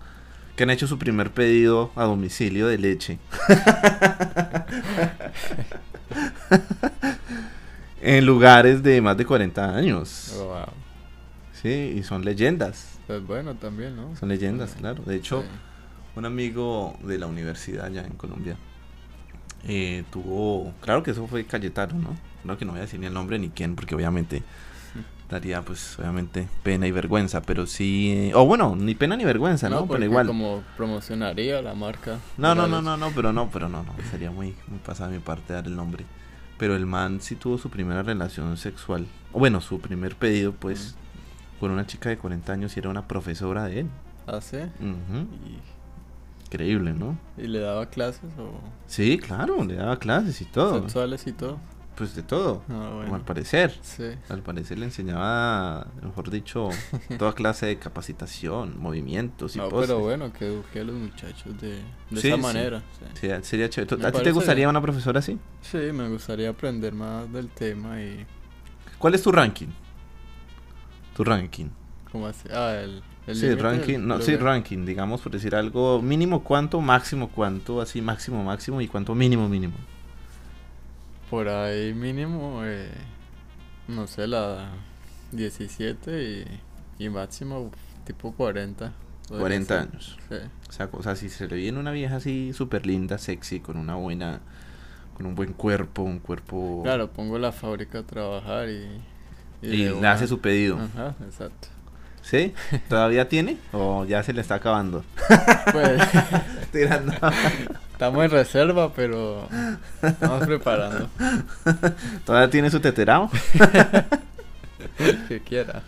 que 0.57 0.65
han 0.65 0.71
hecho 0.71 0.87
su 0.87 0.99
primer 0.99 1.33
pedido 1.33 1.91
a 1.97 2.05
domicilio 2.05 2.69
de 2.69 2.79
leche. 2.79 3.19
en 8.01 8.25
lugares 8.25 8.83
de 8.83 9.01
más 9.01 9.17
de 9.17 9.27
40 9.27 9.77
años. 9.77 10.37
Oh, 10.39 10.47
wow. 10.47 10.67
Sí, 11.61 11.95
y 11.97 12.03
son 12.03 12.25
leyendas. 12.25 13.00
Pues 13.11 13.27
bueno, 13.27 13.55
también, 13.57 13.97
¿no? 13.97 14.15
Son 14.15 14.29
leyendas, 14.29 14.71
Sí. 14.71 14.77
claro. 14.79 15.03
De 15.05 15.17
hecho, 15.17 15.43
Sí. 15.43 15.49
un 16.15 16.27
amigo 16.27 16.97
de 17.03 17.19
la 17.19 17.27
universidad 17.27 17.87
allá 17.87 18.05
en 18.07 18.13
Colombia 18.13 18.57
eh, 19.67 20.05
tuvo, 20.13 20.73
claro 20.81 21.03
que 21.03 21.11
eso 21.11 21.27
fue 21.27 21.45
Cayetano, 21.45 21.95
¿no? 21.99 22.17
Creo 22.45 22.57
que 22.57 22.65
no 22.65 22.71
voy 22.73 22.79
a 22.79 22.83
decir 22.83 23.01
ni 23.01 23.07
el 23.07 23.13
nombre 23.13 23.37
ni 23.41 23.49
quién, 23.51 23.75
porque 23.75 23.95
obviamente 23.97 24.43
daría 25.29 25.61
pues 25.63 25.99
obviamente 25.99 26.49
pena 26.63 26.87
y 26.87 26.93
vergüenza, 26.93 27.43
pero 27.43 27.67
sí, 27.67 28.31
o 28.35 28.47
bueno, 28.47 28.77
ni 28.77 28.95
pena 28.95 29.17
ni 29.17 29.25
vergüenza, 29.25 29.69
¿no? 29.69 29.81
porque 29.81 29.95
pero 29.95 30.05
igual. 30.05 30.27
como 30.29 30.63
promocionaría 30.77 31.61
la 31.63 31.75
marca. 31.75 32.19
No, 32.39 32.55
no, 32.55 32.69
no, 32.69 32.79
es- 32.79 32.85
no, 32.85 32.97
no, 32.97 33.11
pero 33.15 33.33
no, 33.33 33.51
pero 33.51 33.69
no, 33.69 33.83
no, 33.83 33.93
sería 34.11 34.31
muy, 34.31 34.55
muy 34.69 34.79
pasada 34.79 35.11
mi 35.11 35.19
parte 35.19 35.53
dar 35.53 35.67
el 35.67 35.75
nombre. 35.75 36.05
Pero 36.59 36.77
el 36.77 36.87
man 36.87 37.21
sí 37.21 37.35
tuvo 37.35 37.59
su 37.59 37.71
primera 37.71 38.03
relación 38.05 38.57
sexual, 38.57 39.07
o 39.33 39.39
bueno, 39.41 39.61
su 39.61 39.81
primer 39.81 40.15
pedido, 40.17 40.53
pues, 40.53 40.95
con 41.61 41.71
una 41.71 41.87
chica 41.87 42.09
de 42.09 42.17
40 42.19 42.53
años 42.53 42.77
y 42.77 42.81
era 42.81 42.89
una 42.89 43.07
profesora 43.07 43.65
de 43.67 43.81
él. 43.81 43.87
¿Ah, 44.27 44.41
sí? 44.41 44.57
Ujú, 44.57 45.27
Y, 45.47 45.61
Increíble, 46.47 46.93
¿no? 46.95 47.17
y 47.39 47.47
le 47.47 47.61
daba 47.61 47.87
clases 47.87 48.29
o 48.39 48.51
Sí, 48.89 49.19
claro, 49.19 49.63
le 49.65 49.75
daba 49.77 49.99
clases 49.99 50.41
y 50.41 50.45
todo. 50.47 50.81
sexuales 50.81 51.25
y 51.29 51.33
todo. 51.33 51.59
Pues 51.97 52.15
de 52.17 52.23
todo, 52.23 52.63
Ah, 52.71 52.93
bueno. 52.97 53.15
al 53.15 53.21
parecer. 53.21 53.79
Sí. 53.83 54.05
Al 54.31 54.43
parecer 54.43 54.79
le 54.79 54.87
enseñaba, 54.87 55.87
mejor 56.03 56.31
dicho, 56.31 56.71
toda 57.19 57.35
clase 57.35 57.67
de 57.67 57.79
capacitación, 57.79 58.81
movimientos 58.81 59.55
y 59.55 59.59
No, 59.59 59.69
poses. 59.69 59.89
pero 59.91 60.01
bueno, 60.01 60.33
que 60.33 60.47
eduque 60.47 60.81
a 60.81 60.85
los 60.85 60.95
muchachos 60.97 61.61
de, 61.61 61.83
de 62.11 62.21
Sí, 62.21 62.29
esa 62.29 62.37
sí. 62.37 62.43
manera. 62.43 62.83
Sí. 62.99 63.29
Sí, 63.29 63.29
sería 63.43 63.69
chévere. 63.69 63.97
Me 63.99 64.07
¿A 64.07 64.13
ti 64.13 64.23
te 64.23 64.33
gustaría 64.33 64.63
bien. 64.63 64.71
una 64.71 64.81
profesora 64.81 65.19
así? 65.19 65.39
Sí, 65.61 65.77
me 65.93 66.09
gustaría 66.09 66.49
aprender 66.51 66.95
más 66.95 67.31
del 67.33 67.49
tema 67.51 68.01
y 68.01 68.25
¿Cuál 68.99 69.15
es 69.15 69.23
tu 69.23 69.31
ranking? 69.31 69.69
Tu 71.21 71.25
ranking. 71.25 71.67
cómo 72.11 72.29
así. 72.29 72.49
Ah, 72.51 72.81
el, 72.83 73.03
el 73.27 73.37
sí, 73.37 73.55
ranking, 73.55 73.99
no, 73.99 74.23
sí, 74.23 74.37
ranking, 74.37 74.87
digamos 74.87 75.21
por 75.21 75.31
decir 75.31 75.55
algo, 75.55 76.01
mínimo 76.01 76.43
cuánto, 76.43 76.81
máximo 76.81 77.29
cuánto, 77.29 77.83
así 77.83 78.01
máximo 78.01 78.43
máximo 78.43 78.81
y 78.81 78.89
cuánto 78.89 79.15
mínimo 79.15 79.47
mínimo. 79.47 79.75
Por 81.29 81.47
ahí 81.51 81.93
mínimo, 81.93 82.63
eh, 82.65 82.89
no 83.87 84.07
sé, 84.07 84.27
la 84.29 84.71
17 85.33 86.25
y, 86.99 87.05
y 87.05 87.11
máximo 87.11 87.71
tipo 88.07 88.33
40. 88.33 88.91
podría 89.29 89.41
40 89.41 89.75
ser. 89.75 89.89
años. 89.89 90.19
Sí. 90.31 90.37
O 90.71 90.73
sea, 90.73 90.89
o 90.91 91.03
sea, 91.03 91.17
si 91.17 91.29
se 91.29 91.47
le 91.49 91.57
viene 91.57 91.79
una 91.79 91.91
vieja 91.91 92.17
así 92.17 92.55
súper 92.55 92.87
linda, 92.87 93.19
sexy, 93.19 93.61
con 93.61 93.77
una 93.77 93.95
buena, 93.95 94.41
con 95.19 95.27
un 95.27 95.35
buen 95.35 95.53
cuerpo, 95.53 96.01
un 96.01 96.19
cuerpo... 96.19 96.81
Claro, 96.83 97.11
pongo 97.13 97.39
la 97.39 97.53
fábrica 97.53 97.99
a 97.99 98.07
trabajar 98.07 98.71
y... 98.71 99.03
Y 99.63 99.89
le 99.89 100.07
hace 100.07 100.27
su 100.27 100.41
pedido. 100.41 100.79
Ajá, 100.79 101.15
exacto. 101.25 101.69
¿Sí? 102.23 102.55
¿Todavía 102.89 103.29
tiene? 103.29 103.59
¿O 103.73 104.05
ya 104.05 104.23
se 104.23 104.33
le 104.33 104.41
está 104.41 104.57
acabando? 104.57 105.05
Pues 105.73 106.03
Tirando. 106.73 107.13
estamos 107.93 108.25
en 108.25 108.31
reserva, 108.31 108.93
pero 108.93 109.49
estamos 110.03 110.47
preparando. 110.47 111.09
¿Todavía 112.25 112.51
tiene 112.51 112.71
su 112.71 112.81
teterao? 112.81 113.31
que 115.29 115.41
quiera. 115.41 115.83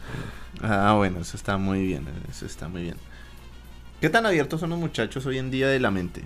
Ah, 0.62 0.94
bueno, 0.96 1.20
eso 1.20 1.36
está 1.36 1.56
muy 1.56 1.84
bien, 1.84 2.06
eso 2.30 2.46
está 2.46 2.68
muy 2.68 2.82
bien. 2.82 2.96
¿Qué 4.00 4.08
tan 4.10 4.26
abiertos 4.26 4.60
son 4.60 4.70
los 4.70 4.78
muchachos 4.78 5.24
hoy 5.26 5.38
en 5.38 5.50
día 5.50 5.68
de 5.68 5.80
la 5.80 5.90
mente 5.90 6.22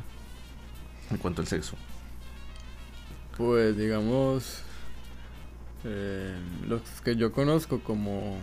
en 1.10 1.16
cuanto 1.18 1.40
al 1.42 1.46
sexo? 1.46 1.76
Pues 3.36 3.76
digamos, 3.76 4.62
eh, 5.86 6.36
los 6.68 6.82
que 7.02 7.16
yo 7.16 7.32
conozco 7.32 7.82
como 7.82 8.38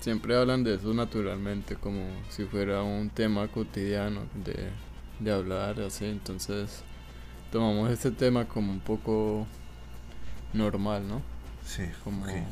siempre 0.00 0.36
hablan 0.36 0.64
de 0.64 0.74
eso 0.76 0.94
naturalmente, 0.94 1.76
como 1.76 2.24
si 2.30 2.44
fuera 2.46 2.82
un 2.82 3.10
tema 3.10 3.48
cotidiano 3.48 4.22
de, 4.34 4.70
de 5.20 5.32
hablar 5.32 5.80
así, 5.80 6.06
entonces 6.06 6.84
tomamos 7.52 7.90
este 7.90 8.12
tema 8.12 8.46
como 8.48 8.72
un 8.72 8.80
poco 8.80 9.46
normal, 10.52 11.06
¿no? 11.08 11.22
Sí, 11.64 11.82
Como 12.04 12.24
ok. 12.24 12.48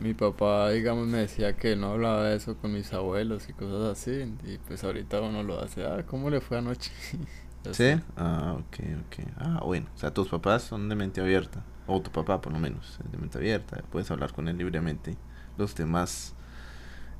mi 0.00 0.14
papá, 0.14 0.70
digamos, 0.70 1.06
me 1.06 1.18
decía 1.18 1.56
que 1.56 1.74
no 1.76 1.92
hablaba 1.92 2.24
de 2.28 2.36
eso 2.36 2.56
con 2.58 2.72
mis 2.72 2.92
abuelos 2.92 3.48
y 3.48 3.52
cosas 3.54 3.98
así, 3.98 4.34
y 4.44 4.58
pues 4.58 4.84
ahorita 4.84 5.20
uno 5.22 5.42
lo 5.42 5.60
hace, 5.60 5.84
ah, 5.86 6.04
¿cómo 6.06 6.30
le 6.30 6.40
fue 6.40 6.58
anoche? 6.58 6.90
¿Sí? 7.70 7.84
Ah, 8.16 8.54
ok, 8.58 8.78
ok. 9.06 9.26
Ah, 9.36 9.60
bueno. 9.64 9.88
O 9.94 9.98
sea, 9.98 10.12
tus 10.14 10.28
papás 10.28 10.62
son 10.62 10.88
de 10.88 10.94
mente 10.96 11.20
abierta. 11.20 11.64
O 11.86 12.00
tu 12.02 12.10
papá, 12.10 12.40
por 12.40 12.52
lo 12.52 12.58
menos, 12.58 12.98
es 13.04 13.12
de 13.12 13.18
mente 13.18 13.38
abierta. 13.38 13.82
Puedes 13.90 14.10
hablar 14.10 14.32
con 14.32 14.48
él 14.48 14.58
libremente. 14.58 15.16
Los 15.56 15.74
temas 15.74 16.34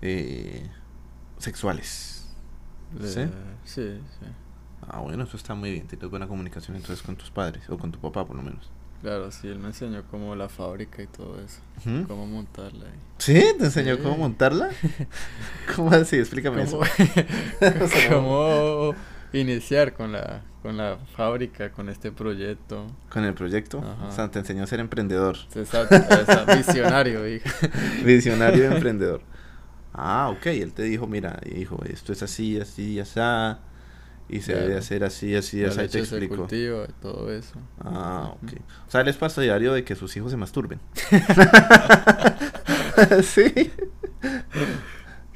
eh, 0.02 0.68
sexuales. 1.38 2.26
¿Sí? 3.00 3.20
Eh, 3.20 3.30
sí, 3.64 4.00
sí. 4.20 4.26
Ah, 4.88 5.00
bueno, 5.00 5.24
eso 5.24 5.36
está 5.36 5.54
muy 5.54 5.70
bien. 5.72 5.86
Tienes 5.86 6.08
buena 6.10 6.26
comunicación 6.28 6.76
entonces 6.76 7.04
con 7.04 7.16
tus 7.16 7.30
padres. 7.30 7.68
O 7.70 7.78
con 7.78 7.90
tu 7.92 7.98
papá, 7.98 8.24
por 8.24 8.36
lo 8.36 8.42
menos. 8.42 8.70
Claro, 9.02 9.30
sí, 9.30 9.46
él 9.48 9.58
me 9.58 9.68
enseñó 9.68 10.02
como 10.10 10.34
la 10.34 10.48
fábrica 10.48 11.02
y 11.02 11.06
todo 11.06 11.38
eso, 11.40 11.60
Ujú. 11.84 12.08
cómo 12.08 12.26
montarla. 12.26 12.86
¿Sí? 13.18 13.34
¿Te 13.58 13.66
enseñó 13.66 13.96
Sí. 13.96 14.02
cómo 14.02 14.16
montarla? 14.16 14.70
¿Cómo 15.76 15.90
así? 15.92 16.16
Explícame 16.16 16.64
cómo, 16.64 16.82
eso. 16.82 16.92
cómo 18.10 18.94
iniciar 19.32 19.94
con 19.94 20.12
la, 20.12 20.42
con 20.62 20.76
la 20.76 20.98
fábrica, 21.16 21.70
con 21.72 21.88
este 21.88 22.12
proyecto. 22.12 22.86
Con 23.10 23.24
el 23.24 23.34
proyecto. 23.34 23.78
Ajá. 23.78 24.08
O 24.08 24.12
sea, 24.12 24.30
te 24.30 24.38
enseñó 24.38 24.64
a 24.64 24.66
ser 24.66 24.80
emprendedor. 24.80 25.36
Exacto, 25.54 25.94
esa- 25.96 26.44
visionario, 26.56 27.26
hija. 27.28 27.50
Visionario 28.04 28.64
y 28.64 28.66
emprendedor. 28.74 29.22
Ah, 29.92 30.28
ok. 30.30 30.46
Él 30.46 30.72
te 30.72 30.82
dijo, 30.82 31.06
mira, 31.06 31.40
hijo, 31.54 31.82
esto 31.84 32.12
es 32.12 32.22
así, 32.22 32.60
así, 32.60 32.98
así. 33.00 33.20
Y 34.28 34.40
se 34.40 34.54
debe 34.56 34.76
hacer 34.76 35.04
así, 35.04 35.36
así, 35.36 35.64
así. 35.64 35.76
Te 35.76 35.82
leche 35.82 36.04
se 36.04 36.16
explico. 36.16 36.36
cultiva 36.36 36.84
y 36.88 36.92
todo 37.00 37.32
eso. 37.32 37.54
Ah, 37.78 38.32
ok. 38.34 38.54
O 38.88 38.90
sea, 38.90 39.02
él 39.02 39.08
es 39.08 39.16
partidario 39.16 39.72
de 39.72 39.84
que 39.84 39.94
sus 39.94 40.16
hijos 40.16 40.32
se 40.32 40.36
masturben. 40.36 40.80
sí. 43.22 43.70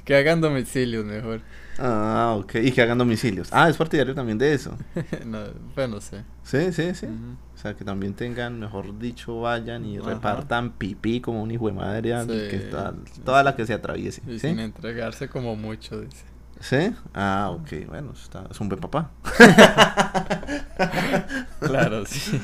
Que 0.05 0.17
hagan 0.17 0.41
domicilios 0.41 1.05
mejor. 1.05 1.41
Ah, 1.83 2.35
ok. 2.39 2.57
Y 2.57 2.73
que 2.73 2.83
hagan 2.83 2.99
domicilios. 2.99 3.49
Ah, 3.53 3.69
es 3.71 3.77
partidario 3.77 4.15
también 4.15 4.37
de 4.37 4.53
eso. 4.53 4.77
no, 5.27 5.39
pues. 5.75 6.11
Sí, 6.43 6.73
sí, 6.73 6.95
sí. 6.95 7.07
Ujú. 7.07 7.37
O 7.55 7.59
sea, 7.59 7.75
que 7.75 7.85
también 7.85 8.13
tengan, 8.15 8.59
mejor 8.61 8.99
dicho, 8.99 9.41
vayan 9.41 9.85
y 9.87 9.99
Ajá. 9.99 10.11
repartan 10.11 10.73
pipí 10.73 11.21
como 11.21 11.43
un 11.43 11.51
hijo 11.51 11.67
de 11.69 11.73
madre, 11.73 12.15
Sí. 12.23 12.27
que 12.29 12.57
está, 12.57 12.93
toda 13.25 13.43
la 13.43 13.57
que 13.57 13.67
se 13.67 13.73
atraviese. 13.73 14.21
Y 14.27 14.39
¿Sí? 14.39 14.49
sin 14.49 14.59
entregarse 14.61 15.29
como 15.29 15.57
mucho, 15.57 16.01
dice. 16.01 16.25
¿Sí? 16.61 16.95
Ah, 17.15 17.51
ok, 17.53 17.87
bueno, 17.89 18.13
está, 18.13 18.45
es 18.51 18.61
un 18.61 18.69
buen 18.69 18.81
papá. 18.81 19.11
Claro, 21.61 22.05
sí. 22.07 22.41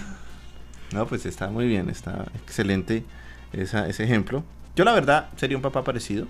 No, 0.93 1.07
pues 1.07 1.27
está 1.27 1.49
muy 1.49 1.67
bien, 1.67 1.89
está 1.91 2.27
excelente 2.35 3.05
esa, 3.53 3.87
ese 3.89 4.05
ejemplo. 4.05 4.45
Yo 4.75 4.85
la 4.85 4.93
verdad 4.93 5.29
sería 5.37 5.57
un 5.57 5.63
papá 5.63 5.85
parecido. 5.85 6.27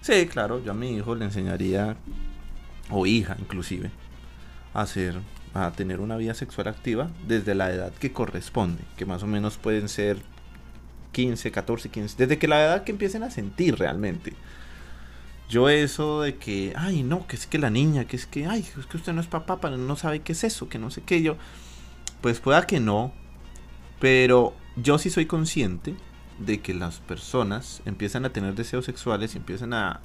Sí. 0.00 0.26
Claro, 0.26 0.62
yo 0.62 0.72
a 0.72 0.74
mi 0.74 0.96
hijo 0.96 1.14
le 1.14 1.24
enseñaría, 1.24 1.96
o 2.90 3.06
hija 3.06 3.36
inclusive, 3.38 3.90
a 4.74 4.86
a 5.54 5.72
tener 5.72 6.00
una 6.00 6.16
vida 6.16 6.34
sexual 6.34 6.68
activa 6.68 7.10
desde 7.26 7.54
la 7.54 7.72
edad 7.72 7.92
que 7.92 8.12
corresponde, 8.12 8.82
que 8.96 9.06
más 9.06 9.22
o 9.22 9.26
menos 9.26 9.56
pueden 9.56 9.88
ser 9.88 10.18
15, 11.12 11.50
14, 11.50 11.88
15, 11.88 12.16
desde 12.16 12.38
que 12.38 12.48
la 12.48 12.62
edad 12.62 12.84
que 12.84 12.92
empiecen 12.92 13.22
a 13.22 13.30
sentir 13.30 13.76
realmente. 13.76 14.34
Yo 15.48 15.68
eso 15.70 16.20
de 16.22 16.36
que, 16.36 16.74
ay, 16.76 17.02
no, 17.02 17.26
que 17.26 17.36
es 17.36 17.46
que 17.46 17.58
la 17.58 17.70
niña, 17.70 18.04
que 18.04 18.16
es 18.16 18.26
que, 18.26 18.46
ay, 18.46 18.60
es 18.78 18.86
que 18.86 18.98
usted 18.98 19.14
no 19.14 19.20
es 19.20 19.26
papá, 19.26 19.60
pero 19.60 19.78
no 19.78 19.96
sabe 19.96 20.20
qué 20.20 20.32
es 20.32 20.44
eso, 20.44 20.68
que 20.68 20.78
no 20.78 20.90
sé 20.90 21.02
qué, 21.02 21.22
yo, 21.22 21.36
pues 22.20 22.38
pueda 22.40 22.66
que 22.66 22.80
no, 22.80 23.12
pero 23.98 24.54
yo 24.76 24.98
sí 24.98 25.08
soy 25.08 25.26
consciente 25.26 25.94
de 26.38 26.60
que 26.60 26.74
las 26.74 27.00
personas 27.00 27.82
empiezan 27.84 28.24
a 28.24 28.30
tener 28.30 28.54
deseos 28.54 28.84
sexuales 28.84 29.34
y 29.34 29.38
empiezan 29.38 29.72
a, 29.74 30.00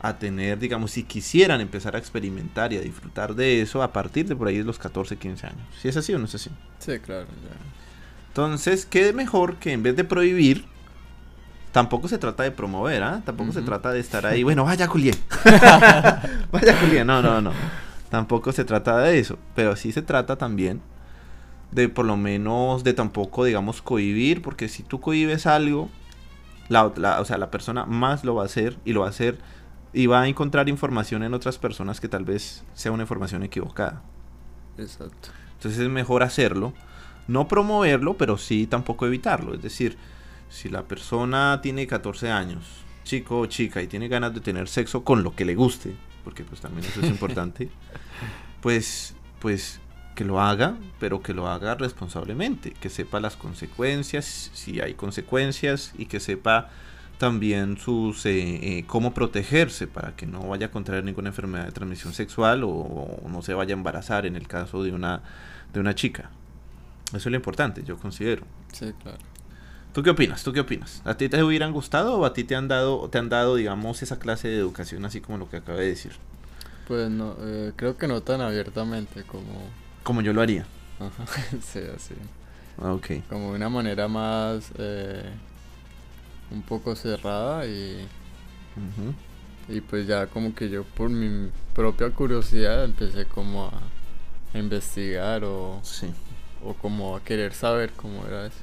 a 0.00 0.18
tener, 0.18 0.58
digamos, 0.58 0.92
si 0.92 1.02
quisieran 1.02 1.60
empezar 1.60 1.96
a 1.96 1.98
experimentar 1.98 2.72
y 2.72 2.76
a 2.76 2.80
disfrutar 2.80 3.34
de 3.34 3.62
eso 3.62 3.82
a 3.82 3.92
partir 3.92 4.26
de 4.26 4.36
por 4.36 4.48
ahí 4.48 4.58
de 4.58 4.64
los 4.64 4.78
14, 4.78 5.16
15 5.16 5.46
años. 5.46 5.66
¿Si 5.80 5.88
es 5.88 5.96
así 5.96 6.14
o 6.14 6.18
no 6.18 6.26
es 6.26 6.34
así? 6.34 6.50
Sí, 6.78 6.98
claro, 6.98 7.26
ya. 7.26 7.56
Entonces, 8.28 8.84
¿qué 8.86 9.12
mejor 9.12 9.56
que 9.56 9.72
en 9.72 9.82
vez 9.82 9.96
de 9.96 10.04
prohibir, 10.04 10.66
tampoco 11.72 12.08
se 12.08 12.18
trata 12.18 12.42
de 12.42 12.50
promover, 12.50 13.02
¿ah? 13.02 13.22
Tampoco 13.24 13.52
se 13.52 13.62
trata 13.62 13.92
de 13.92 14.00
estar 14.00 14.26
ahí, 14.26 14.42
bueno, 14.42 14.64
vaya 14.64 14.86
Julián. 14.86 15.16
vaya 16.52 16.76
Julián, 16.80 17.06
no, 17.06 17.22
no, 17.22 17.40
no. 17.40 17.52
Tampoco 18.10 18.52
se 18.52 18.64
trata 18.64 18.98
de 18.98 19.18
eso, 19.18 19.38
pero 19.54 19.74
sí 19.74 19.90
se 19.92 20.02
trata 20.02 20.36
también 20.36 20.80
de 21.70 21.88
por 21.88 22.04
lo 22.06 22.16
menos 22.16 22.84
de 22.84 22.94
tampoco, 22.94 23.44
digamos, 23.44 23.82
cohibir, 23.82 24.42
porque 24.42 24.68
si 24.68 24.82
tú 24.82 25.00
cohibes 25.00 25.46
algo, 25.46 25.88
la, 26.68 26.92
la- 26.96 27.20
o 27.20 27.24
sea, 27.24 27.38
la 27.38 27.50
persona 27.50 27.84
más 27.86 28.24
lo 28.24 28.34
va 28.34 28.42
a 28.42 28.46
hacer 28.46 28.76
y 28.84 28.92
lo 28.92 29.00
va 29.00 29.06
a 29.06 29.10
hacer 29.10 29.38
y 29.92 30.06
va 30.06 30.22
a 30.22 30.28
encontrar 30.28 30.68
información 30.68 31.22
en 31.22 31.34
otras 31.34 31.58
personas 31.58 32.00
que 32.00 32.08
tal 32.08 32.24
vez 32.24 32.64
sea 32.74 32.92
una 32.92 33.02
información 33.04 33.42
equivocada. 33.42 34.02
Exacto. 34.78 35.30
Entonces 35.54 35.80
es 35.80 35.88
mejor 35.88 36.22
hacerlo, 36.22 36.74
no 37.28 37.48
promoverlo, 37.48 38.14
pero 38.16 38.36
sí 38.36 38.66
tampoco 38.66 39.06
evitarlo. 39.06 39.54
Es 39.54 39.62
decir, 39.62 39.96
si 40.50 40.68
la 40.68 40.82
persona 40.82 41.60
tiene 41.62 41.86
14 41.86 42.30
años, 42.30 42.64
chico 43.04 43.40
o 43.40 43.46
chica, 43.46 43.80
y 43.82 43.86
tiene 43.86 44.08
ganas 44.08 44.34
de 44.34 44.40
tener 44.40 44.68
sexo 44.68 45.02
con 45.02 45.22
lo 45.22 45.34
que 45.34 45.44
le 45.44 45.54
guste, 45.54 45.94
porque 46.24 46.44
pues 46.44 46.60
también 46.60 46.86
eso 46.86 47.00
es 47.00 47.06
importante, 47.10 47.70
pues, 48.60 49.14
pues 49.40 49.80
que 50.16 50.24
lo 50.24 50.40
haga, 50.40 50.76
pero 50.98 51.20
que 51.20 51.32
lo 51.32 51.46
haga 51.46 51.76
responsablemente, 51.76 52.72
que 52.72 52.90
sepa 52.90 53.20
las 53.20 53.36
consecuencias, 53.36 54.50
si 54.52 54.80
hay 54.80 54.94
consecuencias, 54.94 55.92
y 55.96 56.06
que 56.06 56.18
sepa 56.18 56.70
también 57.18 57.78
sus 57.78 58.26
eh, 58.26 58.78
eh, 58.78 58.84
cómo 58.86 59.14
protegerse 59.14 59.86
para 59.86 60.16
que 60.16 60.26
no 60.26 60.40
vaya 60.40 60.66
a 60.66 60.70
contraer 60.70 61.04
ninguna 61.04 61.28
enfermedad 61.28 61.66
de 61.66 61.72
transmisión 61.72 62.12
sexual 62.12 62.64
o, 62.64 62.70
o 62.70 63.28
no 63.28 63.42
se 63.42 63.54
vaya 63.54 63.74
a 63.74 63.78
embarazar 63.78 64.26
en 64.26 64.34
el 64.34 64.48
caso 64.48 64.82
de 64.82 64.92
una 64.92 65.22
de 65.72 65.80
una 65.80 65.94
chica. 65.94 66.30
Eso 67.08 67.16
es 67.16 67.26
lo 67.26 67.36
importante, 67.36 67.84
yo 67.84 67.96
considero. 67.96 68.44
Sí, 68.72 68.92
claro. 69.02 69.18
¿Tú 69.92 70.02
qué 70.02 70.10
opinas? 70.10 70.42
¿Tú 70.42 70.52
qué 70.52 70.60
opinas? 70.60 71.00
¿A 71.04 71.16
ti 71.16 71.28
te 71.28 71.42
hubieran 71.42 71.72
gustado 71.72 72.18
o 72.18 72.26
a 72.26 72.34
ti 72.34 72.44
te 72.44 72.56
han 72.56 72.68
dado 72.68 73.08
te 73.08 73.18
han 73.18 73.28
dado 73.28 73.54
digamos 73.54 74.02
esa 74.02 74.18
clase 74.18 74.48
de 74.48 74.58
educación 74.58 75.04
así 75.04 75.20
como 75.20 75.38
lo 75.38 75.48
que 75.48 75.58
acabé 75.58 75.82
de 75.82 75.88
decir? 75.88 76.12
Pues 76.86 77.10
no, 77.10 77.36
eh, 77.40 77.72
creo 77.76 77.96
que 77.96 78.06
no 78.06 78.22
tan 78.22 78.40
abiertamente 78.40 79.24
como... 79.24 79.85
Como 80.06 80.20
yo 80.22 80.32
lo 80.32 80.40
haría. 80.40 80.64
Ajá, 81.00 81.26
sí, 81.60 81.80
así. 81.94 82.14
Ah, 82.80 82.92
Ok. 82.92 83.06
Como 83.28 83.50
de 83.50 83.56
una 83.56 83.68
manera 83.68 84.06
más... 84.06 84.70
eh, 84.78 85.28
un 86.52 86.62
poco 86.62 86.94
cerrada 86.94 87.66
y... 87.66 88.06
Ujú. 88.76 89.12
Y 89.76 89.80
pues 89.80 90.06
ya 90.06 90.28
como 90.28 90.54
que 90.54 90.70
yo 90.70 90.84
por 90.84 91.10
mi 91.10 91.50
propia 91.74 92.08
curiosidad 92.10 92.84
empecé 92.84 93.24
como 93.26 93.66
a 93.66 94.58
investigar 94.58 95.42
o, 95.42 95.80
Sí. 95.82 96.06
o 96.64 96.72
como 96.74 97.16
a 97.16 97.20
querer 97.24 97.52
saber 97.52 97.90
cómo 97.96 98.24
era 98.26 98.46
eso. 98.46 98.60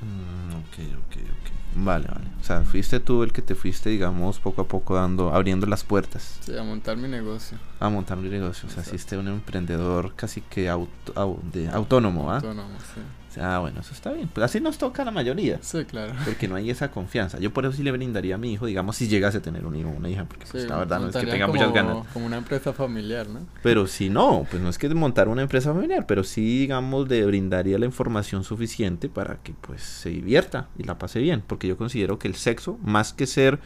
Mm, 0.00 0.54
ok, 0.56 0.96
ok, 0.98 1.16
ok. 1.16 1.50
Vale, 1.76 2.08
vale. 2.08 2.26
O 2.42 2.44
sea, 2.44 2.62
fuiste 2.62 2.98
tú 2.98 3.22
el 3.22 3.32
que 3.32 3.40
te 3.40 3.54
fuiste, 3.54 3.88
digamos, 3.88 4.40
poco 4.40 4.62
a 4.62 4.66
poco 4.66 4.96
dando, 4.96 5.32
abriendo 5.32 5.64
las 5.66 5.84
puertas 5.84 6.38
Sí, 6.44 6.58
a 6.58 6.64
montar 6.64 6.96
mi 6.96 7.06
negocio. 7.06 7.56
a 7.78 7.88
montar 7.88 8.18
un 8.18 8.28
negocio. 8.28 8.68
O 8.68 8.72
sea, 8.72 8.82
fuiste 8.82 9.16
un 9.16 9.28
emprendedor 9.28 10.12
casi 10.16 10.40
que 10.40 10.68
auto- 10.68 11.12
au- 11.14 11.40
de, 11.52 11.68
autónomo, 11.68 12.32
¿ah? 12.32 12.36
Autónomo, 12.36 12.76
sí. 12.94 13.00
Sea, 13.32 13.60
bueno, 13.60 13.80
eso 13.80 13.94
está 13.94 14.12
bien. 14.12 14.28
Pues 14.28 14.44
así 14.44 14.60
nos 14.60 14.76
toca 14.76 15.02
a 15.02 15.04
la 15.06 15.10
mayoría. 15.10 15.58
Sí, 15.62 15.84
claro. 15.86 16.12
Porque 16.24 16.48
no 16.48 16.54
hay 16.54 16.68
esa 16.68 16.90
confianza. 16.90 17.38
Yo 17.38 17.50
por 17.50 17.64
eso 17.64 17.74
sí 17.74 17.82
le 17.82 17.90
brindaría 17.90 18.34
a 18.34 18.38
mi 18.38 18.52
hijo, 18.52 18.66
digamos, 18.66 18.96
si 18.96 19.08
llegase 19.08 19.38
a 19.38 19.42
tener 19.42 19.64
un 19.64 19.74
hijo 19.74 19.88
o 19.88 19.92
una 19.92 20.10
hija. 20.10 20.26
Porque 20.26 20.44
pues, 20.50 20.64
Sí, 20.64 20.68
la 20.68 20.76
verdad 20.76 21.00
no 21.00 21.08
es 21.08 21.16
que 21.16 21.26
tenga 21.26 21.46
como, 21.46 21.58
muchas 21.58 21.72
ganas. 21.72 22.06
Como 22.12 22.26
una 22.26 22.36
empresa 22.36 22.74
familiar, 22.74 23.28
¿no? 23.28 23.40
Pero 23.62 23.86
si 23.86 24.10
no, 24.10 24.46
pues 24.50 24.62
no 24.62 24.68
es 24.68 24.76
que 24.76 24.88
montar 24.90 25.28
una 25.28 25.40
empresa 25.40 25.72
familiar, 25.72 26.06
pero 26.06 26.24
sí, 26.24 26.58
digamos, 26.58 27.08
le 27.08 27.24
brindaría 27.24 27.78
la 27.78 27.86
información 27.86 28.44
suficiente 28.44 29.08
para 29.08 29.36
que 29.36 29.54
pues 29.58 29.82
se 29.82 30.10
divierta 30.10 30.68
y 30.78 30.82
la 30.82 30.98
pase 30.98 31.18
bien. 31.18 31.42
Porque 31.46 31.66
yo 31.66 31.78
considero 31.78 32.18
que 32.18 32.28
el 32.28 32.34
sexo, 32.34 32.78
más 32.82 33.14
que 33.14 33.26
ser 33.26 33.60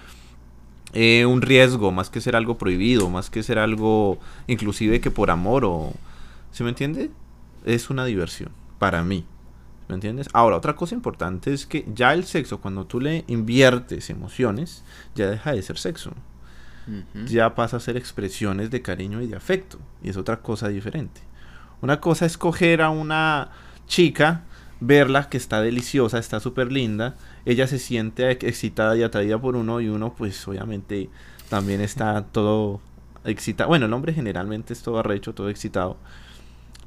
eh, 0.93 1.27
un 1.27 1.43
riesgo, 1.43 1.91
más 1.91 2.09
que 2.09 2.21
ser 2.21 2.37
algo 2.37 2.57
prohibido, 2.57 3.11
más 3.11 3.31
que 3.31 3.43
ser 3.43 3.59
algo 3.59 4.19
inclusive 4.47 5.01
que 5.01 5.11
por 5.11 5.31
amor 5.31 5.65
o... 5.65 5.93
¿Se 6.53 6.63
me 6.63 6.71
entiende? 6.71 7.11
Es 7.65 7.91
una 7.91 8.05
diversión, 8.05 8.51
para 8.79 9.03
mí. 9.03 9.25
¿Me 9.89 9.95
entiendes? 9.95 10.29
Ahora, 10.33 10.57
otra 10.57 10.75
cosa 10.75 10.95
importante 10.95 11.53
es 11.53 11.65
que 11.67 11.85
ya 11.95 12.13
el 12.13 12.25
sexo, 12.25 12.61
cuando 12.61 12.87
tú 12.87 13.01
le 13.01 13.25
inviertes 13.29 14.11
emociones, 14.11 14.85
ya 15.15 15.29
deja 15.31 15.53
de 15.53 15.63
ser 15.63 15.79
sexo 15.79 16.13
ya 17.27 17.55
pasa 17.57 17.79
a 17.79 17.81
ser 17.81 17.97
expresiones 17.97 18.71
de 18.71 18.81
cariño 18.81 19.21
y 19.21 19.27
de 19.27 19.37
afecto. 19.37 19.79
Y 20.05 20.09
es 20.11 20.17
otra 20.17 20.37
cosa 20.41 20.69
diferente. 20.69 21.21
Una 21.81 22.01
cosa 22.01 22.27
es 22.27 22.39
coger 22.39 22.81
a 22.81 22.91
una 22.91 23.51
chica, 23.89 24.45
verla 24.81 25.29
que 25.29 25.37
está 25.37 25.61
deliciosa, 25.61 26.19
está 26.19 26.39
súper 26.39 26.71
linda, 26.71 27.17
ella 27.45 27.67
se 27.67 27.79
siente 27.81 28.31
ex- 28.31 28.45
excitada 28.45 28.97
y 28.97 29.03
atraída 29.03 29.37
por 29.41 29.57
uno 29.57 29.81
y 29.81 29.89
uno 29.89 30.15
pues 30.15 30.47
obviamente 30.47 31.11
también 31.49 31.81
está 31.81 32.23
todo 32.33 32.81
excitado. 33.25 33.69
Bueno, 33.69 33.87
el 33.87 33.93
hombre 33.93 34.13
generalmente 34.15 34.73
es 34.73 34.83
todo 34.83 34.99
arrecho, 35.01 35.35
todo 35.35 35.49
excitado. 35.49 35.97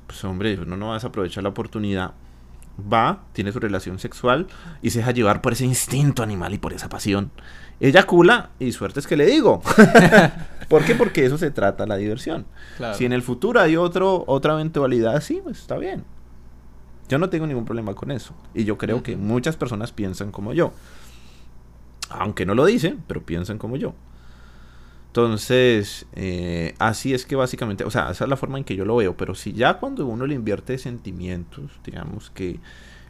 Pues 0.07 0.23
hombre, 0.23 0.57
uno 0.61 0.77
no 0.77 0.89
vas 0.89 1.03
a 1.03 1.07
aprovechar 1.07 1.43
la 1.43 1.49
oportunidad. 1.49 2.13
Va, 2.81 3.23
tiene 3.33 3.51
su 3.51 3.59
relación 3.59 3.99
sexual 3.99 4.47
y 4.81 4.91
se 4.91 4.99
deja 4.99 5.11
llevar 5.11 5.41
por 5.41 5.53
ese 5.53 5.65
instinto 5.65 6.23
animal 6.23 6.53
y 6.53 6.57
por 6.57 6.73
esa 6.73 6.89
pasión. 6.89 7.31
Ella 7.79 8.03
cula 8.03 8.49
y 8.59 8.71
suerte 8.71 8.99
es 8.99 9.07
que 9.07 9.17
le 9.17 9.25
digo. 9.25 9.61
¿Por 10.69 10.83
qué? 10.83 10.95
Porque 10.95 11.25
eso 11.25 11.37
se 11.37 11.51
trata 11.51 11.85
la 11.85 11.95
diversión. 11.95 12.45
Claro. 12.77 12.95
Si 12.95 13.05
en 13.05 13.13
el 13.13 13.21
futuro 13.21 13.59
hay 13.59 13.75
otro, 13.75 14.23
otra 14.27 14.53
eventualidad 14.53 15.15
así, 15.15 15.41
pues 15.43 15.59
está 15.59 15.77
bien. 15.77 16.03
Yo 17.09 17.17
no 17.17 17.29
tengo 17.29 17.47
ningún 17.47 17.65
problema 17.65 17.95
con 17.95 18.11
eso. 18.11 18.35
Y 18.53 18.65
yo 18.65 18.77
creo 18.77 19.01
que 19.01 19.17
muchas 19.17 19.55
personas 19.55 19.91
piensan 19.91 20.31
como 20.31 20.53
yo. 20.53 20.71
Aunque 22.09 22.45
no 22.45 22.53
lo 22.53 22.65
dicen, 22.65 23.03
pero 23.07 23.23
piensan 23.23 23.57
como 23.57 23.77
yo. 23.77 23.95
Entonces, 25.09 26.05
eh, 26.15 26.75
así 26.77 27.13
es 27.13 27.25
que 27.25 27.35
básicamente, 27.35 27.83
o 27.83 27.89
sea, 27.91 28.11
esa 28.11 28.25
es 28.25 28.29
la 28.29 28.37
forma 28.37 28.57
en 28.59 28.63
que 28.63 28.75
yo 28.75 28.85
lo 28.85 28.95
veo. 28.97 29.17
Pero 29.17 29.33
si 29.35 29.53
ya 29.53 29.75
cuando 29.75 30.05
uno 30.05 30.25
le 30.27 30.35
invierte 30.35 30.77
sentimientos, 30.77 31.71
digamos 31.83 32.29
que 32.29 32.59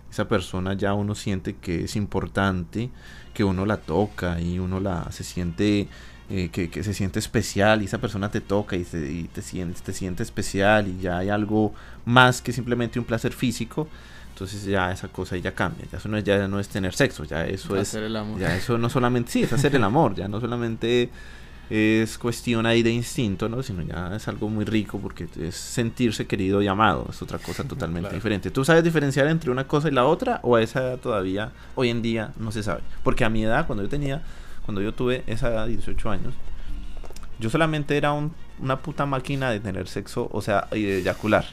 esa 0.09 0.27
persona 0.27 0.73
ya 0.73 0.93
uno 0.93 1.13
siente 1.13 1.57
que 1.57 1.83
es 1.83 1.95
importante, 1.97 2.89
que 3.33 3.43
uno 3.43 3.65
la 3.65 3.77
toca 3.77 4.39
y 4.39 4.59
uno 4.59 4.79
la 4.79 5.11
se 5.11 5.23
siente 5.25 5.87
eh, 6.29 6.49
que, 6.51 6.69
que 6.69 6.83
se 6.83 6.93
siente 6.93 7.19
especial 7.19 7.81
y 7.81 7.85
esa 7.85 7.97
persona 7.99 8.31
te 8.31 8.39
toca 8.39 8.75
y, 8.77 8.85
se- 8.85 9.11
y 9.11 9.23
te, 9.25 9.41
siente, 9.41 9.81
te 9.81 9.91
siente 9.93 10.23
especial 10.23 10.87
y 10.87 10.99
ya 11.01 11.17
hay 11.17 11.29
algo 11.29 11.73
más 12.05 12.41
que 12.41 12.53
simplemente 12.53 12.97
un 12.97 13.05
placer 13.05 13.33
físico, 13.33 13.87
entonces 14.29 14.63
ya 14.63 14.91
esa 14.91 15.07
cosa 15.09 15.35
ya 15.37 15.53
cambia, 15.53 15.85
ya 15.91 15.97
eso 15.97 16.07
no 16.07 16.17
es, 16.17 16.23
ya 16.23 16.47
no 16.47 16.59
es 16.59 16.69
tener 16.69 16.93
sexo, 16.95 17.23
ya 17.23 17.45
eso 17.45 17.75
es, 17.75 17.89
Hacer 17.89 18.03
el 18.03 18.15
amor. 18.15 18.39
ya 18.39 18.55
eso 18.55 18.77
no 18.77 18.89
solamente, 18.89 19.31
sí, 19.31 19.43
es 19.43 19.51
hacer 19.53 19.75
el 19.75 19.83
amor, 19.83 20.15
ya 20.15 20.27
no 20.27 20.39
solamente 20.39 21.09
es 21.69 22.17
cuestión 22.17 22.65
ahí 22.65 22.81
de 22.83 22.91
instinto, 22.91 23.47
¿no? 23.47 23.61
Sino 23.63 23.81
ya 23.83 24.15
es 24.15 24.27
algo 24.27 24.49
muy 24.49 24.65
rico 24.65 24.99
porque 24.99 25.27
es 25.39 25.55
sentirse 25.55 26.25
querido 26.25 26.61
y 26.61 26.67
amado, 26.67 27.05
es 27.09 27.21
otra 27.21 27.37
cosa 27.37 27.63
totalmente 27.67 28.01
Claro. 28.09 28.15
diferente. 28.15 28.51
¿Tú 28.51 28.65
sabes 28.65 28.83
diferenciar 28.83 29.27
entre 29.27 29.51
una 29.51 29.65
cosa 29.67 29.87
y 29.87 29.91
la 29.91 30.05
otra 30.05 30.39
o 30.43 30.55
a 30.55 30.61
esa 30.61 30.79
edad 30.81 30.97
todavía, 30.97 31.51
hoy 31.75 31.89
en 31.89 32.01
día, 32.01 32.31
no 32.39 32.51
se 32.51 32.63
sabe? 32.63 32.81
Porque 33.03 33.23
a 33.25 33.29
mi 33.29 33.43
edad, 33.43 33.67
cuando 33.67 33.83
yo 33.83 33.89
tenía, 33.89 34.21
cuando 34.65 34.81
yo 34.81 34.93
tuve 34.93 35.23
esa 35.27 35.49
edad, 35.49 35.67
18 35.67 36.09
años, 36.09 36.33
yo 37.39 37.49
solamente 37.49 37.95
era 37.97 38.11
un- 38.13 38.33
una 38.59 38.77
puta 38.79 39.05
máquina 39.05 39.49
de 39.51 39.59
tener 39.59 39.87
sexo, 39.87 40.27
o 40.31 40.41
sea, 40.41 40.67
y 40.71 40.83
de 40.83 40.97
eyacular. 40.99 41.45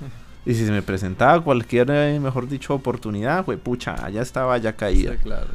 Y 0.46 0.52
si 0.54 0.66
se 0.66 0.72
me 0.72 0.82
presentaba 0.82 1.40
cualquier, 1.42 1.90
eh, 1.90 2.20
mejor 2.20 2.46
dicho, 2.48 2.74
oportunidad, 2.74 3.46
pues 3.46 3.58
pucha, 3.58 4.04
allá 4.04 4.20
estaba 4.20 4.56
ya 4.58 4.74
caída. 4.74 5.12
Sí, 5.12 5.18
claro. 5.22 5.46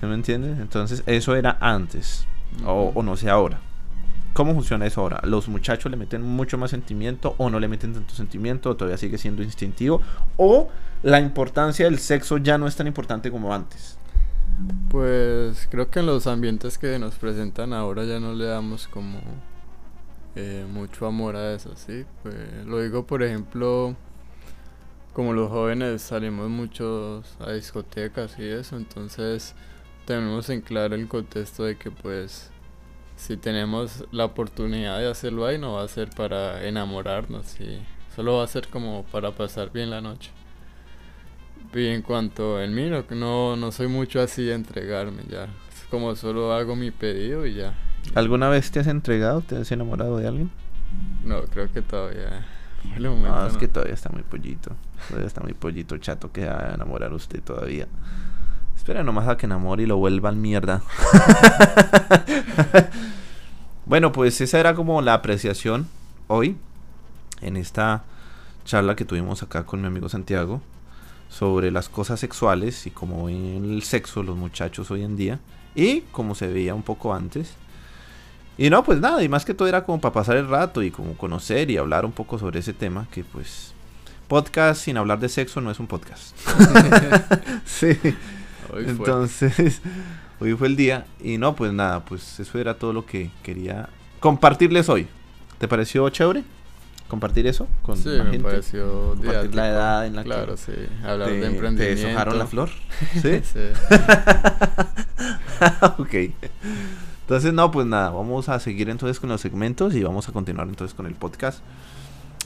¿Se 0.00 0.06
me 0.06 0.14
entiende? 0.14 0.52
Entonces, 0.60 1.02
eso 1.04 1.36
era 1.36 1.58
antes. 1.60 2.26
O, 2.64 3.02
no 3.02 3.16
sé 3.16 3.28
ahora. 3.28 3.60
¿Cómo 4.32 4.54
funciona 4.54 4.86
eso 4.86 5.00
ahora? 5.00 5.20
¿Los 5.24 5.48
muchachos 5.48 5.90
le 5.90 5.96
meten 5.96 6.22
mucho 6.22 6.58
más 6.58 6.70
sentimiento 6.70 7.34
o 7.38 7.48
no 7.48 7.58
le 7.58 7.68
meten 7.68 7.94
tanto 7.94 8.14
sentimiento 8.14 8.70
o 8.70 8.76
todavía 8.76 8.98
sigue 8.98 9.18
siendo 9.18 9.42
instintivo? 9.42 10.02
¿O 10.36 10.68
la 11.02 11.20
importancia 11.20 11.86
del 11.86 11.98
sexo 11.98 12.36
ya 12.38 12.58
no 12.58 12.66
es 12.66 12.76
tan 12.76 12.86
importante 12.86 13.30
como 13.30 13.54
antes? 13.54 13.98
Pues 14.90 15.66
creo 15.70 15.90
que 15.90 16.00
en 16.00 16.06
los 16.06 16.26
ambientes 16.26 16.78
que 16.78 16.98
nos 16.98 17.14
presentan 17.16 17.72
ahora 17.72 18.04
ya 18.04 18.20
no 18.20 18.34
le 18.34 18.46
damos 18.46 18.88
como 18.88 19.20
eh, 20.34 20.66
mucho 20.70 21.06
amor 21.06 21.36
a 21.36 21.54
eso, 21.54 21.72
¿sí? 21.76 22.04
Pues 22.22 22.36
lo 22.66 22.82
digo, 22.82 23.06
por 23.06 23.22
ejemplo, 23.22 23.96
como 25.14 25.32
los 25.32 25.48
jóvenes 25.48 26.02
salimos 26.02 26.50
muchos 26.50 27.36
a 27.40 27.52
discotecas 27.52 28.38
y 28.38 28.46
eso, 28.46 28.76
entonces 28.76 29.54
tenemos 30.06 30.48
en 30.50 30.60
claro 30.62 30.94
el 30.94 31.08
contexto 31.08 31.64
de 31.64 31.76
que 31.76 31.90
pues 31.90 32.50
si 33.16 33.36
tenemos 33.36 34.04
la 34.12 34.24
oportunidad 34.26 34.98
de 34.98 35.10
hacerlo 35.10 35.46
ahí 35.46 35.58
no 35.58 35.74
va 35.74 35.82
a 35.82 35.88
ser 35.88 36.10
para 36.10 36.66
enamorarnos 36.66 37.60
y 37.60 37.80
solo 38.14 38.36
va 38.38 38.44
a 38.44 38.46
ser 38.46 38.68
como 38.68 39.04
para 39.04 39.32
pasar 39.32 39.72
bien 39.72 39.90
la 39.90 40.00
noche. 40.00 40.30
Y 41.74 41.88
en 41.88 42.00
cuanto 42.02 42.62
en 42.62 42.74
mí, 42.74 42.88
no, 42.88 43.04
no, 43.10 43.56
no 43.56 43.72
soy 43.72 43.88
mucho 43.88 44.20
así 44.22 44.44
de 44.44 44.54
entregarme 44.54 45.22
ya. 45.28 45.44
Es 45.44 45.84
como 45.90 46.14
solo 46.16 46.52
hago 46.54 46.74
mi 46.76 46.90
pedido 46.90 47.44
y 47.44 47.54
ya. 47.54 47.74
¿Alguna 48.14 48.48
vez 48.48 48.70
te 48.70 48.80
has 48.80 48.86
entregado? 48.86 49.42
¿Te 49.42 49.56
has 49.56 49.70
enamorado 49.72 50.16
de 50.16 50.26
alguien? 50.28 50.50
No, 51.24 51.42
creo 51.42 51.70
que 51.70 51.82
todavía. 51.82 52.46
por 52.82 52.96
el 52.96 53.08
momento 53.10 53.28
No, 53.28 53.46
es 53.46 53.54
no. 53.54 53.58
que 53.58 53.68
todavía 53.68 53.94
está 53.94 54.08
muy 54.08 54.22
pollito. 54.22 54.70
Todavía 55.08 55.26
está 55.26 55.42
muy 55.42 55.52
pollito 55.52 55.98
chato 55.98 56.32
que 56.32 56.46
va 56.46 56.70
a 56.70 56.74
enamorar 56.74 57.12
usted 57.12 57.42
todavía. 57.42 57.88
Espera 58.86 59.02
nomás 59.02 59.26
a 59.26 59.36
que 59.36 59.46
enamore 59.46 59.82
y 59.82 59.86
lo 59.86 59.96
vuelvan 59.96 60.40
mierda. 60.40 60.80
bueno, 63.84 64.12
pues 64.12 64.40
esa 64.40 64.60
era 64.60 64.76
como 64.76 65.02
la 65.02 65.14
apreciación 65.14 65.88
hoy 66.28 66.56
en 67.40 67.56
esta 67.56 68.04
charla 68.64 68.94
que 68.94 69.04
tuvimos 69.04 69.42
acá 69.42 69.66
con 69.66 69.80
mi 69.80 69.88
amigo 69.88 70.08
Santiago 70.08 70.60
sobre 71.28 71.72
las 71.72 71.88
cosas 71.88 72.20
sexuales 72.20 72.86
y 72.86 72.92
cómo 72.92 73.24
ven 73.24 73.64
el 73.64 73.82
sexo 73.82 74.22
los 74.22 74.36
muchachos 74.36 74.88
hoy 74.92 75.02
en 75.02 75.16
día 75.16 75.40
y 75.74 76.02
cómo 76.12 76.36
se 76.36 76.46
veía 76.46 76.72
un 76.72 76.84
poco 76.84 77.12
antes. 77.12 77.54
Y 78.56 78.70
no, 78.70 78.84
pues 78.84 79.00
nada, 79.00 79.20
y 79.20 79.28
más 79.28 79.44
que 79.44 79.52
todo 79.52 79.66
era 79.66 79.82
como 79.82 80.00
para 80.00 80.14
pasar 80.14 80.36
el 80.36 80.46
rato 80.46 80.84
y 80.84 80.92
como 80.92 81.16
conocer 81.16 81.72
y 81.72 81.76
hablar 81.76 82.04
un 82.04 82.12
poco 82.12 82.38
sobre 82.38 82.60
ese 82.60 82.72
tema, 82.72 83.08
que 83.10 83.24
pues 83.24 83.74
podcast 84.28 84.84
sin 84.84 84.96
hablar 84.96 85.18
de 85.18 85.28
sexo 85.28 85.60
no 85.60 85.72
es 85.72 85.80
un 85.80 85.88
podcast. 85.88 86.36
sí, 87.64 87.98
Hoy 88.72 88.84
fue. 88.84 88.92
entonces 88.92 89.80
hoy 90.40 90.54
fue 90.54 90.68
el 90.68 90.76
día 90.76 91.06
y 91.22 91.38
no, 91.38 91.54
pues 91.54 91.72
nada, 91.72 92.04
pues 92.04 92.40
eso 92.40 92.58
era 92.58 92.78
todo 92.78 92.92
lo 92.92 93.06
que 93.06 93.30
quería 93.42 93.88
compartirles 94.20 94.88
hoy. 94.88 95.06
¿Te 95.58 95.68
pareció 95.68 96.08
chévere? 96.10 96.44
compartir 97.08 97.46
eso 97.46 97.68
con 97.82 97.96
Sí, 97.96 98.08
la 98.08 98.24
me 98.24 98.36
pareció 98.40 99.10
Compartir 99.14 99.54
la 99.54 99.68
edad 99.68 100.06
en 100.06 100.16
la 100.16 100.22
que 100.24 100.28
Claro, 100.28 100.56
sí. 100.56 100.72
Hablar 101.04 101.28
te, 101.28 101.34
de 101.34 101.40
te 101.40 101.46
emprendimiento. 101.46 102.02
deshojaron 102.02 102.38
la 102.38 102.46
flor. 102.48 102.68
¿Sí? 103.22 103.40
sí. 103.44 103.60
ok. 105.98 106.14
Entonces, 107.20 107.52
no, 107.52 107.70
pues 107.70 107.86
nada, 107.86 108.10
vamos 108.10 108.48
a 108.48 108.58
seguir 108.58 108.88
entonces 108.88 109.20
con 109.20 109.28
los 109.30 109.40
segmentos 109.40 109.94
y 109.94 110.02
vamos 110.02 110.28
a 110.28 110.32
continuar 110.32 110.66
entonces 110.68 110.94
con 110.94 111.06
el 111.06 111.14
podcast. 111.14 111.60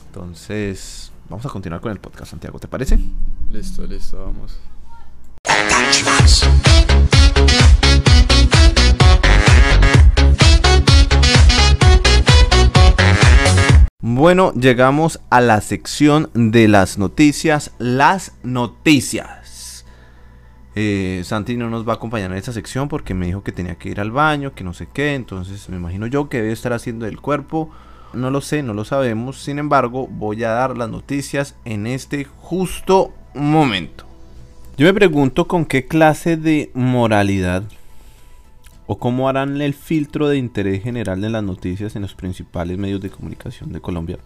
Entonces, 0.07 1.11
vamos 1.29 1.45
a 1.45 1.49
continuar 1.49 1.81
con 1.81 1.91
el 1.91 1.99
podcast, 1.99 2.29
Santiago, 2.31 2.59
¿te 2.59 2.67
parece? 2.67 2.99
Listo, 3.51 3.85
listo, 3.87 4.23
vamos. 4.23 4.57
Bueno, 14.21 14.53
llegamos 14.53 15.19
a 15.31 15.41
la 15.41 15.61
sección 15.61 16.29
de 16.35 16.67
las 16.67 16.99
noticias. 16.99 17.71
Las 17.79 18.33
noticias. 18.43 19.83
Eh, 20.75 21.23
Santi 21.25 21.57
no 21.57 21.71
nos 21.71 21.87
va 21.87 21.93
a 21.93 21.95
acompañar 21.95 22.29
en 22.31 22.37
esta 22.37 22.53
sección 22.53 22.87
porque 22.87 23.15
me 23.15 23.25
dijo 23.25 23.43
que 23.43 23.51
tenía 23.51 23.79
que 23.79 23.89
ir 23.89 23.99
al 23.99 24.11
baño, 24.11 24.53
que 24.53 24.63
no 24.63 24.75
sé 24.75 24.87
qué. 24.93 25.15
Entonces 25.15 25.69
me 25.69 25.77
imagino 25.77 26.05
yo 26.05 26.29
que 26.29 26.37
debe 26.37 26.53
estar 26.53 26.71
haciendo 26.71 27.05
del 27.07 27.19
cuerpo. 27.19 27.71
No 28.13 28.29
lo 28.29 28.41
sé, 28.41 28.61
no 28.61 28.75
lo 28.75 28.85
sabemos. 28.85 29.41
Sin 29.41 29.57
embargo, 29.57 30.07
voy 30.07 30.43
a 30.43 30.51
dar 30.51 30.77
las 30.77 30.89
noticias 30.89 31.55
en 31.65 31.87
este 31.87 32.25
justo 32.25 33.15
momento. 33.33 34.10
Yo 34.77 34.85
me 34.87 34.93
pregunto 34.93 35.47
con 35.47 35.65
qué 35.65 35.85
clase 35.85 36.37
de 36.37 36.71
moralidad 36.73 37.63
o 38.87 38.97
cómo 38.97 39.27
harán 39.27 39.61
el 39.61 39.73
filtro 39.73 40.29
de 40.29 40.37
interés 40.37 40.81
general 40.81 41.21
de 41.21 41.29
las 41.29 41.43
noticias 41.43 41.95
en 41.95 42.01
los 42.01 42.15
principales 42.15 42.77
medios 42.77 43.01
de 43.01 43.09
comunicación 43.09 43.73
de 43.73 43.81
Colombia. 43.81 44.17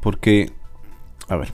Porque, 0.00 0.52
a 1.28 1.36
ver, 1.36 1.52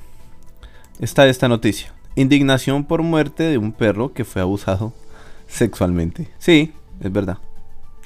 está 0.99 1.27
esta 1.27 1.49
noticia. 1.49 1.93
Indignación 2.17 2.85
por 2.85 3.03
muerte 3.03 3.45
de 3.45 3.59
un 3.59 3.73
perro 3.73 4.13
que 4.13 4.25
fue 4.25 4.43
abusado 4.43 4.93
sexualmente. 5.47 6.29
Sí, 6.39 6.73
es 7.01 7.13
verdad. 7.13 7.39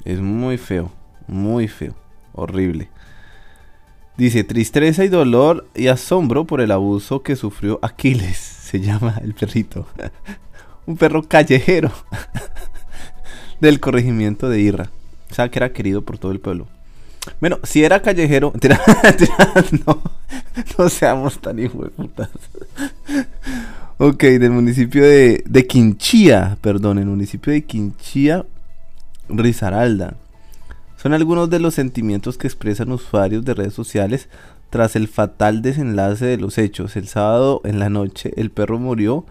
Es 0.05 0.19
muy 0.19 0.57
feo, 0.57 0.91
muy 1.27 1.67
feo, 1.67 1.95
horrible. 2.33 2.89
Dice, 4.17 4.43
tristeza 4.43 5.03
y 5.03 5.07
dolor 5.07 5.67
y 5.73 5.87
asombro 5.87 6.45
por 6.45 6.61
el 6.61 6.71
abuso 6.71 7.23
que 7.23 7.35
sufrió 7.35 7.79
Aquiles. 7.81 8.37
Se 8.71 8.79
llama 8.79 9.19
el 9.23 9.33
perrito. 9.33 9.87
un 10.85 10.97
perro 10.97 11.23
callejero 11.23 11.91
del 13.59 13.79
corregimiento 13.79 14.49
de 14.49 14.59
Irra. 14.59 14.89
O 15.29 15.33
sea, 15.33 15.49
que 15.49 15.59
era 15.59 15.71
querido 15.71 16.01
por 16.01 16.17
todo 16.17 16.31
el 16.31 16.39
pueblo. 16.39 16.67
Bueno, 17.39 17.59
si 17.63 17.83
era 17.83 18.01
callejero, 18.01 18.51
no, 19.85 20.01
no 20.77 20.89
seamos 20.89 21.39
tan 21.39 21.59
hijos. 21.59 21.91
Ok, 23.99 24.23
del 24.23 24.49
municipio 24.49 25.03
de, 25.03 25.43
de 25.45 25.67
Quinchía, 25.67 26.57
perdón, 26.61 26.97
el 26.97 27.05
municipio 27.05 27.53
de 27.53 27.63
Quinchía, 27.63 28.43
Risaralda. 29.29 30.15
Son 31.01 31.13
algunos 31.13 31.49
de 31.49 31.59
los 31.59 31.73
sentimientos 31.73 32.37
que 32.37 32.45
expresan 32.45 32.91
usuarios 32.91 33.43
de 33.43 33.55
redes 33.55 33.73
sociales 33.73 34.29
tras 34.69 34.95
el 34.95 35.07
fatal 35.07 35.63
desenlace 35.63 36.25
de 36.25 36.37
los 36.37 36.59
hechos. 36.59 36.95
El 36.95 37.07
sábado 37.07 37.59
en 37.63 37.79
la 37.79 37.89
noche 37.89 38.33
el 38.37 38.51
perro 38.51 38.77
murió 38.77 39.25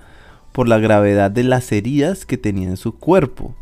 por 0.51 0.67
la 0.67 0.79
gravedad 0.79 1.31
de 1.31 1.45
las 1.45 1.71
heridas 1.71 2.27
que 2.27 2.39
tenía 2.39 2.69
en 2.69 2.77
su 2.77 2.97
cuerpo. 2.97 3.55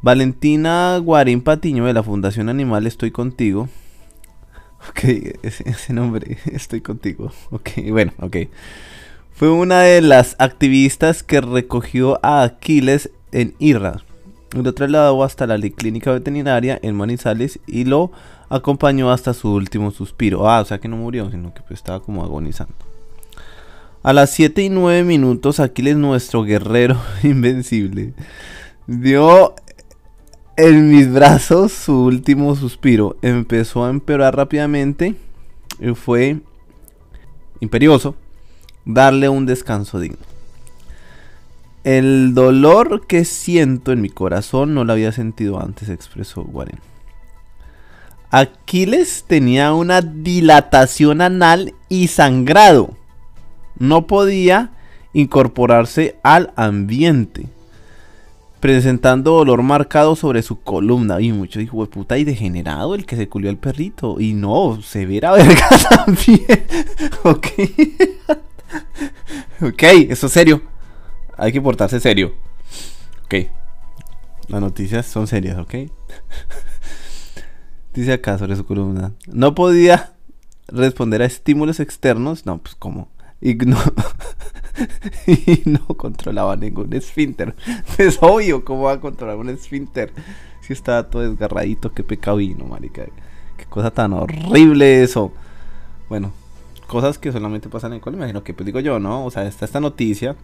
Valentina 0.00 0.96
Guarín 0.98 1.42
Patiño 1.42 1.86
de 1.86 1.92
la 1.92 2.04
Fundación 2.04 2.48
Animal 2.48 2.86
Estoy 2.86 3.10
Contigo. 3.10 3.68
Ok, 4.88 5.04
ese, 5.42 5.92
nombre, 5.92 6.38
Estoy 6.52 6.80
Contigo. 6.80 7.32
Ok, 7.50 7.70
bueno, 7.90 8.12
ok. 8.20 8.36
Fue 9.32 9.50
una 9.50 9.80
de 9.80 10.00
las 10.00 10.36
activistas 10.38 11.22
que 11.22 11.40
recogió 11.40 12.24
a 12.24 12.44
Aquiles 12.44 13.10
en 13.32 13.54
Irra. 13.58 14.04
Lo 14.52 14.74
trasladó 14.74 15.22
hasta 15.22 15.46
la 15.46 15.58
clínica 15.58 16.12
veterinaria 16.12 16.78
en 16.82 16.96
Manizales 16.96 17.60
y 17.66 17.84
lo 17.84 18.10
acompañó 18.48 19.12
hasta 19.12 19.32
su 19.32 19.52
último 19.52 19.92
suspiro. 19.92 20.48
Ah, 20.48 20.60
o 20.60 20.64
sea 20.64 20.78
que 20.78 20.88
no 20.88 20.96
murió, 20.96 21.30
sino 21.30 21.54
que 21.54 21.60
pues 21.62 21.78
estaba 21.78 22.00
como 22.00 22.24
agonizando. 22.24 22.74
A 24.02 24.12
las 24.12 24.30
7 24.30 24.62
y 24.62 24.70
9 24.70 25.04
minutos, 25.04 25.60
Aquiles, 25.60 25.96
nuestro 25.96 26.42
guerrero 26.42 26.98
invencible, 27.22 28.14
dio 28.86 29.54
en 30.56 30.90
mis 30.90 31.12
brazos 31.12 31.72
su 31.72 32.04
último 32.04 32.56
suspiro. 32.56 33.16
Empezó 33.22 33.84
a 33.84 33.90
empeorar 33.90 34.36
rápidamente 34.36 35.14
y 35.78 35.94
fue 35.94 36.40
imperioso 37.60 38.16
darle 38.84 39.28
un 39.28 39.46
descanso 39.46 40.00
digno. 40.00 40.29
El 41.82 42.34
dolor 42.34 43.06
que 43.06 43.24
siento 43.24 43.92
en 43.92 44.02
mi 44.02 44.10
corazón 44.10 44.74
no 44.74 44.84
lo 44.84 44.92
había 44.92 45.12
sentido 45.12 45.60
antes, 45.62 45.88
expresó 45.88 46.42
Warren. 46.42 46.78
Aquiles 48.30 49.24
tenía 49.26 49.72
una 49.72 50.02
dilatación 50.02 51.20
anal 51.20 51.74
y 51.88 52.08
sangrado. 52.08 52.96
No 53.78 54.06
podía 54.06 54.70
incorporarse 55.12 56.16
al 56.22 56.52
ambiente. 56.54 57.46
Presentando 58.60 59.32
dolor 59.32 59.62
marcado 59.62 60.14
sobre 60.14 60.42
su 60.42 60.60
columna. 60.60 61.20
Y 61.20 61.32
mucho 61.32 61.60
hijo 61.60 61.80
de 61.82 61.90
puta 61.90 62.18
y 62.18 62.24
degenerado 62.24 62.94
el 62.94 63.06
que 63.06 63.16
se 63.16 63.28
culió 63.28 63.50
al 63.50 63.56
perrito. 63.56 64.20
Y 64.20 64.34
no, 64.34 64.80
severa 64.82 65.32
verga 65.32 65.68
también. 65.88 66.66
ok. 67.24 67.46
ok, 69.62 69.82
eso 70.08 70.26
es 70.26 70.32
serio. 70.32 70.69
Hay 71.40 71.52
que 71.52 71.62
portarse 71.62 71.98
serio. 72.00 72.34
Ok. 73.24 73.48
Las 74.48 74.60
noticias 74.60 75.06
son 75.06 75.26
serias, 75.26 75.58
ok. 75.58 75.74
Dice 77.94 78.12
acá 78.12 78.36
sobre 78.36 78.56
su 78.56 78.66
columna. 78.66 79.12
No 79.26 79.54
podía 79.54 80.12
responder 80.68 81.22
a 81.22 81.24
estímulos 81.24 81.80
externos. 81.80 82.44
No, 82.44 82.58
pues 82.58 82.74
como. 82.74 83.08
Y 83.40 83.54
no, 83.54 83.78
y 85.26 85.62
no 85.64 85.86
controlaba 85.96 86.56
ningún 86.56 86.92
esfínter. 86.92 87.56
Es 87.96 88.18
obvio 88.20 88.62
cómo 88.62 88.82
va 88.82 88.92
a 88.92 89.00
controlar 89.00 89.36
un 89.36 89.48
esfínter. 89.48 90.12
Si 90.60 90.74
estaba 90.74 91.08
todo 91.08 91.22
desgarradito, 91.22 91.94
qué 91.94 92.04
pecado 92.04 92.36
vino, 92.36 92.66
marica. 92.66 93.06
Qué 93.56 93.64
cosa 93.64 93.90
tan 93.90 94.12
horrible 94.12 95.02
eso. 95.02 95.32
Bueno, 96.10 96.34
cosas 96.86 97.16
que 97.16 97.32
solamente 97.32 97.70
pasan 97.70 97.94
en 97.94 98.00
Colombia. 98.00 98.26
Imagino 98.26 98.44
que 98.44 98.52
pues 98.52 98.66
digo 98.66 98.80
yo, 98.80 98.98
¿no? 98.98 99.24
O 99.24 99.30
sea, 99.30 99.46
está 99.46 99.64
esta 99.64 99.80
noticia. 99.80 100.36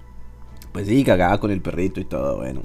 Pues 0.76 0.88
sí, 0.88 1.04
cagaba 1.04 1.40
con 1.40 1.50
el 1.50 1.62
perrito 1.62 2.00
y 2.00 2.04
todo, 2.04 2.36
bueno. 2.36 2.60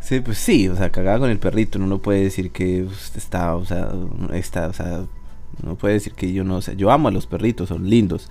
Sí, 0.00 0.20
pues 0.20 0.38
sí, 0.38 0.66
o 0.68 0.76
sea, 0.76 0.90
cagaba 0.90 1.18
con 1.18 1.28
el 1.28 1.38
perrito. 1.38 1.78
Uno 1.78 1.86
no 1.86 1.98
puede 1.98 2.22
decir 2.22 2.50
que 2.52 2.84
usted 2.84 3.18
está, 3.18 3.54
o 3.54 3.66
sea, 3.66 3.92
está, 4.32 4.68
o 4.68 4.72
sea, 4.72 5.04
no 5.62 5.74
puede 5.74 5.92
decir 5.92 6.14
que 6.14 6.32
yo 6.32 6.42
no, 6.42 6.56
o 6.56 6.62
sea, 6.62 6.72
yo 6.72 6.90
amo 6.90 7.08
a 7.08 7.10
los 7.10 7.26
perritos, 7.26 7.68
son 7.68 7.90
lindos. 7.90 8.30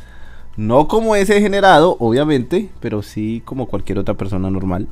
No 0.57 0.87
como 0.87 1.15
ese 1.15 1.35
degenerado, 1.35 1.95
obviamente, 1.99 2.69
pero 2.79 3.03
sí 3.03 3.43
como 3.45 3.67
cualquier 3.67 3.99
otra 3.99 4.15
persona 4.15 4.49
normal. 4.49 4.87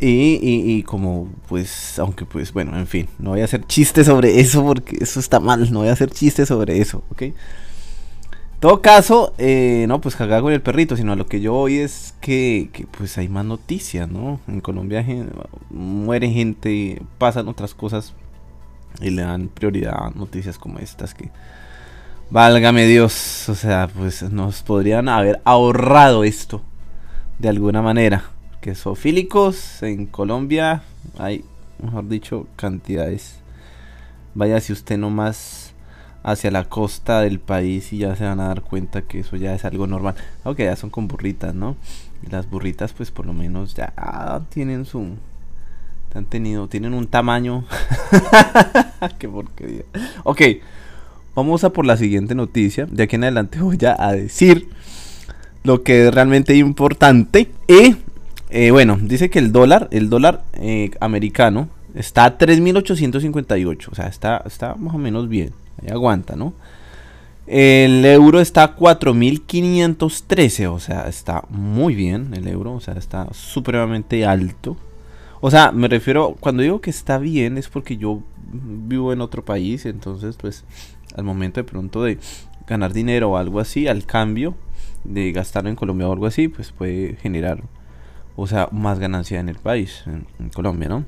Y, 0.00 0.38
y, 0.40 0.78
y 0.78 0.82
como, 0.82 1.28
pues, 1.46 1.98
aunque 1.98 2.24
pues, 2.24 2.50
bueno, 2.50 2.78
en 2.78 2.86
fin, 2.86 3.08
no 3.18 3.32
voy 3.32 3.42
a 3.42 3.44
hacer 3.44 3.66
chistes 3.66 4.06
sobre 4.06 4.40
eso 4.40 4.64
porque 4.64 4.96
eso 5.02 5.20
está 5.20 5.38
mal, 5.38 5.70
no 5.70 5.80
voy 5.80 5.88
a 5.88 5.92
hacer 5.92 6.10
chistes 6.10 6.48
sobre 6.48 6.80
eso, 6.80 7.04
¿ok? 7.10 7.24
Todo 8.64 8.80
caso, 8.80 9.34
eh, 9.36 9.84
no, 9.88 10.00
pues 10.00 10.16
cagada 10.16 10.40
con 10.40 10.50
el 10.50 10.62
perrito, 10.62 10.96
sino 10.96 11.14
lo 11.16 11.26
que 11.26 11.42
yo 11.42 11.52
voy 11.52 11.80
es 11.80 12.14
que, 12.22 12.70
pues 12.96 13.18
hay 13.18 13.28
más 13.28 13.44
noticias, 13.44 14.08
¿no? 14.08 14.40
En 14.48 14.62
Colombia 14.62 15.04
muere 15.68 16.30
gente, 16.30 17.02
pasan 17.18 17.46
otras 17.48 17.74
cosas 17.74 18.14
y 19.02 19.10
le 19.10 19.20
dan 19.20 19.48
prioridad 19.48 20.06
a 20.06 20.10
noticias 20.14 20.56
como 20.56 20.78
estas 20.78 21.12
que, 21.12 21.30
válgame 22.30 22.86
Dios, 22.86 23.50
o 23.50 23.54
sea, 23.54 23.86
pues 23.94 24.22
nos 24.32 24.62
podrían 24.62 25.10
haber 25.10 25.42
ahorrado 25.44 26.24
esto 26.24 26.62
de 27.38 27.50
alguna 27.50 27.82
manera. 27.82 28.30
Que 28.62 28.74
zoofílicos 28.74 29.82
en 29.82 30.06
Colombia 30.06 30.84
hay, 31.18 31.44
mejor 31.82 32.08
dicho, 32.08 32.46
cantidades. 32.56 33.40
Vaya 34.34 34.58
si 34.62 34.72
usted 34.72 34.96
nomás 34.96 35.73
hacia 36.24 36.50
la 36.50 36.64
costa 36.64 37.20
del 37.20 37.38
país 37.38 37.92
y 37.92 37.98
ya 37.98 38.16
se 38.16 38.24
van 38.24 38.40
a 38.40 38.48
dar 38.48 38.62
cuenta 38.62 39.02
que 39.02 39.20
eso 39.20 39.36
ya 39.36 39.54
es 39.54 39.64
algo 39.64 39.86
normal. 39.86 40.14
Aunque 40.42 40.64
ya 40.64 40.74
son 40.74 40.90
con 40.90 41.06
burritas, 41.06 41.54
¿no? 41.54 41.76
Las 42.28 42.48
burritas 42.50 42.92
pues 42.94 43.10
por 43.10 43.26
lo 43.26 43.32
menos 43.32 43.74
ya 43.74 43.92
tienen 44.48 44.86
su... 44.86 45.16
Han 46.14 46.24
tenido, 46.26 46.68
tienen 46.68 46.94
un 46.94 47.08
tamaño... 47.08 47.64
Qué 49.18 49.28
porquería. 49.28 49.82
Ok, 50.22 50.40
vamos 51.34 51.64
a 51.64 51.70
por 51.70 51.84
la 51.84 51.96
siguiente 51.96 52.34
noticia. 52.34 52.86
De 52.86 53.02
aquí 53.02 53.16
en 53.16 53.24
adelante 53.24 53.60
voy 53.60 53.78
a 53.82 54.12
decir 54.12 54.68
lo 55.62 55.82
que 55.82 56.06
es 56.06 56.14
realmente 56.14 56.54
importante. 56.56 57.50
Y 57.68 57.96
eh, 58.48 58.70
bueno, 58.70 58.96
dice 59.02 59.28
que 59.28 59.40
el 59.40 59.52
dólar, 59.52 59.88
el 59.90 60.08
dólar 60.08 60.44
eh, 60.54 60.92
americano 61.00 61.68
está 61.94 62.24
a 62.24 62.38
3.858. 62.38 63.88
O 63.90 63.94
sea, 63.94 64.06
está, 64.06 64.42
está 64.46 64.74
más 64.76 64.94
o 64.94 64.98
menos 64.98 65.28
bien. 65.28 65.52
Ahí 65.82 65.90
aguanta, 65.90 66.36
¿no? 66.36 66.54
El 67.46 68.04
euro 68.06 68.40
está 68.40 68.64
a 68.64 68.76
4.513, 68.76 70.66
o 70.72 70.80
sea, 70.80 71.08
está 71.08 71.44
muy 71.50 71.94
bien 71.94 72.32
el 72.32 72.48
euro, 72.48 72.72
o 72.72 72.80
sea, 72.80 72.94
está 72.94 73.28
supremamente 73.32 74.24
alto. 74.24 74.78
O 75.42 75.50
sea, 75.50 75.70
me 75.72 75.88
refiero, 75.88 76.36
cuando 76.40 76.62
digo 76.62 76.80
que 76.80 76.88
está 76.88 77.18
bien 77.18 77.58
es 77.58 77.68
porque 77.68 77.98
yo 77.98 78.22
vivo 78.50 79.12
en 79.12 79.20
otro 79.20 79.44
país, 79.44 79.84
entonces 79.84 80.36
pues 80.36 80.64
al 81.16 81.24
momento 81.24 81.60
de 81.60 81.64
pronto 81.64 82.02
de 82.02 82.18
ganar 82.66 82.94
dinero 82.94 83.32
o 83.32 83.36
algo 83.36 83.60
así, 83.60 83.88
al 83.88 84.06
cambio 84.06 84.54
de 85.04 85.32
gastarlo 85.32 85.68
en 85.68 85.76
Colombia 85.76 86.08
o 86.08 86.12
algo 86.12 86.24
así, 86.26 86.48
pues 86.48 86.72
puede 86.72 87.16
generar, 87.16 87.62
o 88.36 88.46
sea, 88.46 88.68
más 88.72 88.98
ganancia 88.98 89.38
en 89.38 89.50
el 89.50 89.56
país, 89.56 90.02
en, 90.06 90.26
en 90.38 90.48
Colombia, 90.48 90.88
¿no? 90.88 91.04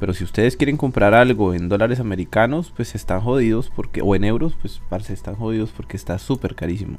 Pero 0.00 0.14
si 0.14 0.24
ustedes 0.24 0.56
quieren 0.56 0.78
comprar 0.78 1.12
algo 1.12 1.52
en 1.52 1.68
dólares 1.68 2.00
americanos, 2.00 2.72
pues 2.74 2.94
están 2.94 3.20
jodidos 3.20 3.70
porque, 3.76 4.00
o 4.00 4.14
en 4.14 4.24
euros, 4.24 4.54
pues 4.58 4.80
parce, 4.88 5.12
están 5.12 5.36
jodidos 5.36 5.70
porque 5.76 5.98
está 5.98 6.18
súper 6.18 6.54
carísimo. 6.54 6.96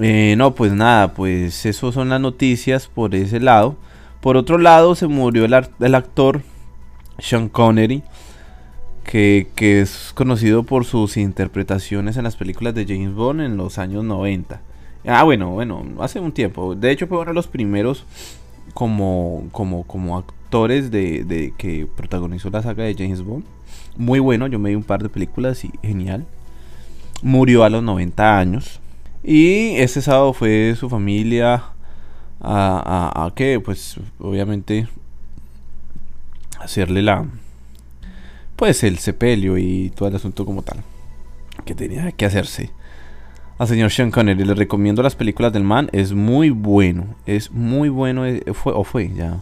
Eh, 0.00 0.34
no, 0.36 0.56
pues 0.56 0.72
nada, 0.72 1.14
pues 1.14 1.64
eso 1.64 1.92
son 1.92 2.08
las 2.08 2.20
noticias 2.20 2.88
por 2.88 3.14
ese 3.14 3.38
lado. 3.38 3.76
Por 4.20 4.36
otro 4.36 4.58
lado, 4.58 4.96
se 4.96 5.06
murió 5.06 5.44
el, 5.44 5.94
actor 5.94 6.42
Sean 7.20 7.48
Connery, 7.48 8.02
que, 9.04 9.46
que 9.54 9.80
es 9.80 10.10
conocido 10.16 10.64
por 10.64 10.84
sus 10.84 11.16
interpretaciones 11.16 12.16
en 12.16 12.24
las 12.24 12.34
películas 12.34 12.74
de 12.74 12.84
James 12.84 13.14
Bond 13.14 13.42
en 13.42 13.56
los 13.56 13.78
años 13.78 14.02
90. 14.02 14.60
Ah, 15.06 15.22
bueno, 15.22 15.50
bueno, 15.50 15.84
hace 16.00 16.18
un 16.18 16.32
tiempo. 16.32 16.74
De 16.74 16.90
hecho, 16.90 17.06
fue 17.06 17.18
uno 17.18 17.28
de 17.30 17.34
los 17.34 17.46
primeros 17.46 18.04
como, 18.74 19.48
como, 19.52 19.84
como 19.84 20.24
actores 20.48 20.90
de, 20.90 21.24
de 21.24 21.52
que 21.58 21.86
protagonizó 21.94 22.48
la 22.48 22.62
saga 22.62 22.84
de 22.84 22.94
James 22.94 23.22
Bond. 23.22 23.44
Muy 23.96 24.18
bueno, 24.18 24.46
yo 24.46 24.58
me 24.58 24.70
vi 24.70 24.76
un 24.76 24.82
par 24.82 25.02
de 25.02 25.10
películas 25.10 25.62
y 25.62 25.70
genial. 25.82 26.26
Murió 27.22 27.64
a 27.64 27.68
los 27.68 27.82
90 27.82 28.38
años. 28.38 28.80
Y 29.22 29.76
ese 29.76 30.00
sábado 30.00 30.32
fue 30.32 30.74
su 30.78 30.88
familia 30.88 31.64
a, 32.40 33.12
a, 33.12 33.26
a 33.26 33.34
que, 33.34 33.60
pues, 33.60 33.96
obviamente, 34.18 34.88
hacerle 36.60 37.02
la, 37.02 37.26
pues, 38.56 38.82
el 38.84 38.98
sepelio 38.98 39.58
y 39.58 39.90
todo 39.94 40.08
el 40.08 40.16
asunto 40.16 40.46
como 40.46 40.62
tal 40.62 40.82
que 41.66 41.74
tenía 41.74 42.10
que 42.12 42.24
hacerse. 42.24 42.70
Al 43.58 43.68
señor 43.68 43.90
Sean 43.90 44.10
Connery 44.10 44.44
le 44.44 44.54
recomiendo 44.54 45.02
las 45.02 45.16
películas 45.16 45.52
del 45.52 45.64
man, 45.64 45.90
es 45.92 46.12
muy 46.12 46.50
bueno, 46.50 47.16
es 47.26 47.50
muy 47.50 47.88
bueno, 47.88 48.24
eh, 48.24 48.42
fue 48.54 48.72
o 48.72 48.84
fue 48.84 49.12
ya, 49.12 49.38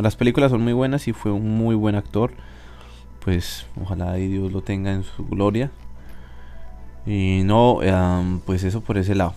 las 0.00 0.16
películas 0.16 0.50
son 0.50 0.62
muy 0.62 0.72
buenas 0.72 1.08
y 1.08 1.12
fue 1.12 1.32
un 1.32 1.56
muy 1.56 1.74
buen 1.74 1.94
actor. 1.94 2.32
Pues 3.24 3.66
ojalá 3.80 4.18
y 4.18 4.28
Dios 4.28 4.52
lo 4.52 4.62
tenga 4.62 4.92
en 4.92 5.02
su 5.02 5.26
gloria. 5.26 5.70
Y 7.06 7.42
no, 7.44 7.80
pues 8.44 8.64
eso 8.64 8.80
por 8.80 8.98
ese 8.98 9.14
lado. 9.14 9.34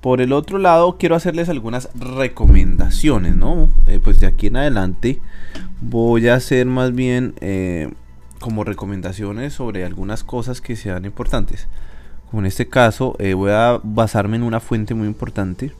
Por 0.00 0.22
el 0.22 0.32
otro 0.32 0.56
lado, 0.58 0.96
quiero 0.98 1.14
hacerles 1.14 1.50
algunas 1.50 1.90
recomendaciones, 1.94 3.36
¿no? 3.36 3.68
Eh, 3.86 4.00
pues 4.02 4.18
de 4.18 4.26
aquí 4.26 4.46
en 4.46 4.56
adelante 4.56 5.20
voy 5.82 6.28
a 6.28 6.36
hacer 6.36 6.64
más 6.64 6.94
bien 6.94 7.34
eh, 7.42 7.92
como 8.38 8.64
recomendaciones 8.64 9.52
sobre 9.52 9.84
algunas 9.84 10.24
cosas 10.24 10.62
que 10.62 10.74
sean 10.74 11.04
importantes. 11.04 11.68
Como 12.30 12.40
en 12.40 12.46
este 12.46 12.66
caso, 12.66 13.14
eh, 13.18 13.34
voy 13.34 13.50
a 13.50 13.78
basarme 13.82 14.36
en 14.38 14.42
una 14.42 14.60
fuente 14.60 14.94
muy 14.94 15.06
importante 15.06 15.72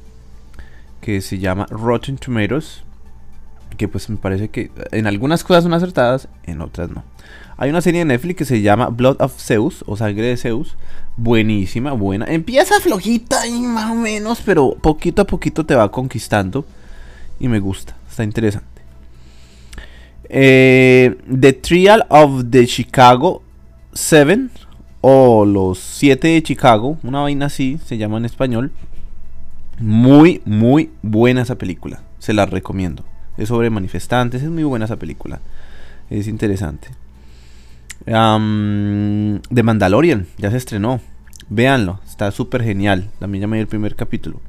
que 1.01 1.23
se 1.23 1.39
llama 1.39 1.67
Rotten 1.71 2.19
Tomatoes. 2.19 2.83
Que 3.77 3.89
pues 3.89 4.11
me 4.11 4.17
parece 4.17 4.49
que 4.49 4.71
en 4.93 5.07
algunas 5.07 5.45
cosas 5.45 5.65
son 5.65 5.73
acertadas, 5.73 6.29
en 6.45 6.61
otras 6.61 6.91
no. 6.91 7.05
Hay 7.57 7.69
una 7.69 7.83
serie 7.83 8.01
de 8.01 8.07
Netflix 8.07 8.39
que 8.39 8.45
se 8.47 8.63
llama 8.63 8.89
Blood 8.89 9.21
of 9.21 9.39
Zeus 9.39 9.85
o 9.87 9.97
Sangre 9.97 10.23
de 10.23 10.37
Zeus. 10.37 10.77
Buenísima, 11.17 11.93
buena. 11.93 12.25
Empieza 12.27 12.81
flojita 12.81 13.47
y 13.47 13.61
más 13.61 13.91
o 13.91 13.95
menos, 13.95 14.41
pero 14.45 14.75
poquito 14.81 15.23
a 15.23 15.27
poquito 15.27 15.67
te 15.67 15.75
va 15.75 15.91
conquistando. 15.91 16.65
Y 17.39 17.49
me 17.49 17.61
gusta, 17.61 17.95
está 18.09 18.25
interesante. 18.25 18.67
Eh, 20.31 21.19
the 21.41 21.53
Trial 21.53 22.07
of 22.09 22.45
the 22.51 22.67
Chicago 22.67 23.43
7 23.93 24.49
o 25.01 25.45
Los 25.45 25.81
7 25.81 26.29
de 26.29 26.43
Chicago, 26.43 26.99
una 27.03 27.21
vaina 27.21 27.47
así 27.47 27.79
se 27.85 27.99
llama 27.99 28.19
en 28.19 28.25
español. 28.25 28.73
Muy, 29.79 30.41
muy 30.45 30.91
buena 31.03 31.43
esa 31.43 31.57
película. 31.57 32.03
Se 32.19 32.33
la 32.33 32.47
recomiendo. 32.47 33.05
Es 33.41 33.49
sobre 33.49 33.71
manifestantes, 33.71 34.43
es 34.43 34.51
muy 34.51 34.63
buena 34.65 34.85
esa 34.85 34.97
película. 34.99 35.41
Es 36.11 36.29
interesante. 36.29 36.89
Am, 38.13 39.41
The 39.53 39.63
Mandalorian, 39.63 40.27
ya 40.39 40.51
se 40.51 40.57
estrenó. 40.57 41.01
Véanlo, 41.49 42.01
está 42.09 42.31
súper 42.31 42.63
genial. 42.63 43.11
También 43.19 43.43
ya 43.43 43.47
me 43.49 43.57
vi 43.57 43.61
el 43.63 43.67
primer 43.67 43.97
capítulo. 43.97 44.41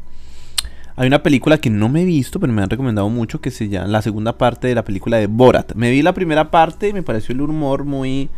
Hay 0.96 1.08
una 1.08 1.24
película 1.24 1.58
que 1.58 1.70
no 1.70 1.90
me 1.90 2.02
he 2.02 2.06
visto, 2.06 2.40
pero 2.40 2.52
me 2.54 2.62
han 2.62 2.70
recomendado 2.70 3.10
mucho, 3.10 3.42
que 3.42 3.50
se 3.50 3.70
llama 3.70 3.88
la 3.88 4.02
segunda 4.02 4.38
parte 4.38 4.68
de 4.68 4.76
la 4.76 4.84
película 4.84 5.18
de 5.18 5.28
Borat. 5.28 5.74
Me 5.76 5.90
vi 5.90 6.02
la 6.02 6.14
primera 6.14 6.52
parte 6.52 6.90
y 6.90 6.94
me 6.94 7.02
pareció 7.02 7.34
el 7.34 7.42
humor 7.42 7.86
muy, 7.86 8.30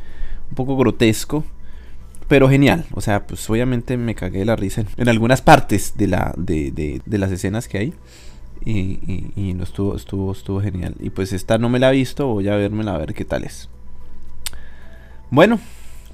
un 0.50 0.56
poco 0.56 0.78
grotesco, 0.78 1.44
pero 2.28 2.48
genial. 2.48 2.86
O 2.94 3.02
sea, 3.02 3.26
pues 3.26 3.50
obviamente 3.50 3.98
me 3.98 4.16
cagué 4.16 4.40
de 4.40 4.46
la 4.46 4.56
risa 4.56 4.82
en, 4.82 4.88
en 4.98 5.10
algunas 5.10 5.42
partes 5.42 5.94
de, 5.98 6.08
la, 6.08 6.34
de, 6.38 6.72
de- 6.72 7.02
de 7.06 7.18
las 7.18 7.32
escenas 7.32 7.68
que 7.68 7.78
hay. 7.80 7.94
Y, 8.66 9.32
y- 9.36 9.54
no 9.54 9.64
estuvo, 9.64 9.96
estuvo, 9.96 10.32
estuvo 10.32 10.62
genial. 10.62 10.96
Y 11.00 11.10
pues 11.10 11.34
esta 11.34 11.58
no 11.58 11.70
me 11.70 11.80
la 11.80 11.92
he 11.92 11.96
visto, 11.96 12.28
voy 12.28 12.48
a 12.48 12.56
vérmela 12.56 12.96
a 12.96 12.98
ver 12.98 13.14
qué 13.14 13.26
tal 13.26 13.44
es. 13.44 13.70
Bueno, 15.30 15.60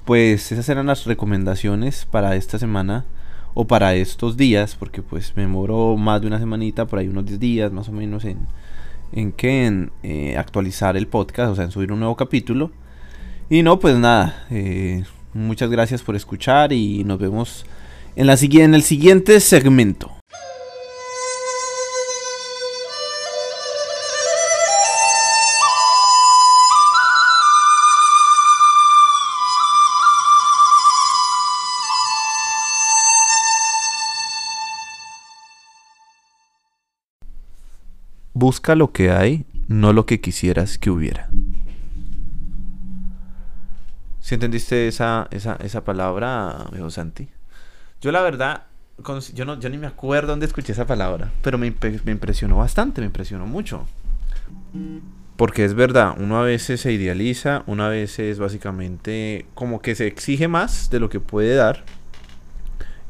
pues 0.05 0.51
esas 0.51 0.67
eran 0.69 0.87
las 0.87 1.05
recomendaciones 1.05 2.05
para 2.09 2.35
esta 2.35 2.57
semana 2.57 3.05
o 3.53 3.67
para 3.67 3.93
estos 3.95 4.37
días, 4.37 4.75
porque 4.75 5.01
pues 5.01 5.33
me 5.35 5.43
demoró 5.43 5.97
más 5.97 6.21
de 6.21 6.27
una 6.27 6.39
semanita, 6.39 6.85
por 6.85 6.99
ahí 6.99 7.07
unos 7.07 7.25
10 7.25 7.39
días 7.39 7.71
más 7.71 7.89
o 7.89 7.91
menos 7.91 8.23
en, 8.25 8.47
en 9.11 9.31
que 9.31 9.65
en 9.65 9.91
eh, 10.03 10.37
actualizar 10.37 10.95
el 10.97 11.07
podcast, 11.07 11.51
o 11.51 11.55
sea, 11.55 11.65
en 11.65 11.71
subir 11.71 11.91
un 11.91 11.99
nuevo 11.99 12.15
capítulo. 12.15 12.71
Y 13.49 13.63
no, 13.63 13.79
pues 13.79 13.95
nada, 13.97 14.45
eh, 14.51 15.03
muchas 15.33 15.69
gracias 15.69 16.01
por 16.01 16.15
escuchar 16.15 16.71
y 16.71 17.03
nos 17.03 17.19
vemos 17.19 17.65
en, 18.15 18.27
la, 18.27 18.35
en 18.39 18.73
el 18.75 18.83
siguiente 18.83 19.39
segmento. 19.39 20.18
Busca 38.39 38.73
lo 38.73 38.93
que 38.93 39.11
hay, 39.11 39.45
no 39.67 39.91
lo 39.91 40.05
que 40.05 40.21
quisieras 40.21 40.77
que 40.77 40.89
hubiera. 40.89 41.29
¿Sí 44.21 44.35
entendiste 44.35 44.87
esa, 44.87 45.27
esa, 45.29 45.55
esa 45.55 45.83
palabra, 45.83 46.65
viejo 46.71 46.89
Santi? 46.89 47.27
Yo 47.99 48.13
la 48.13 48.21
verdad, 48.21 48.63
yo, 49.33 49.43
no, 49.43 49.59
yo 49.59 49.69
ni 49.69 49.77
me 49.77 49.87
acuerdo 49.87 50.29
dónde 50.29 50.45
escuché 50.45 50.71
esa 50.71 50.87
palabra, 50.87 51.33
pero 51.41 51.57
me, 51.57 51.75
me 52.05 52.11
impresionó 52.13 52.55
bastante, 52.55 53.01
me 53.01 53.07
impresionó 53.07 53.45
mucho. 53.45 53.85
Porque 55.35 55.65
es 55.65 55.73
verdad, 55.73 56.15
uno 56.17 56.39
a 56.39 56.43
veces 56.43 56.79
se 56.79 56.93
idealiza, 56.93 57.63
uno 57.67 57.83
a 57.83 57.89
veces 57.89 58.39
básicamente 58.39 59.47
como 59.53 59.81
que 59.81 59.95
se 59.95 60.07
exige 60.07 60.47
más 60.47 60.89
de 60.89 61.01
lo 61.01 61.09
que 61.09 61.19
puede 61.19 61.55
dar. 61.55 61.83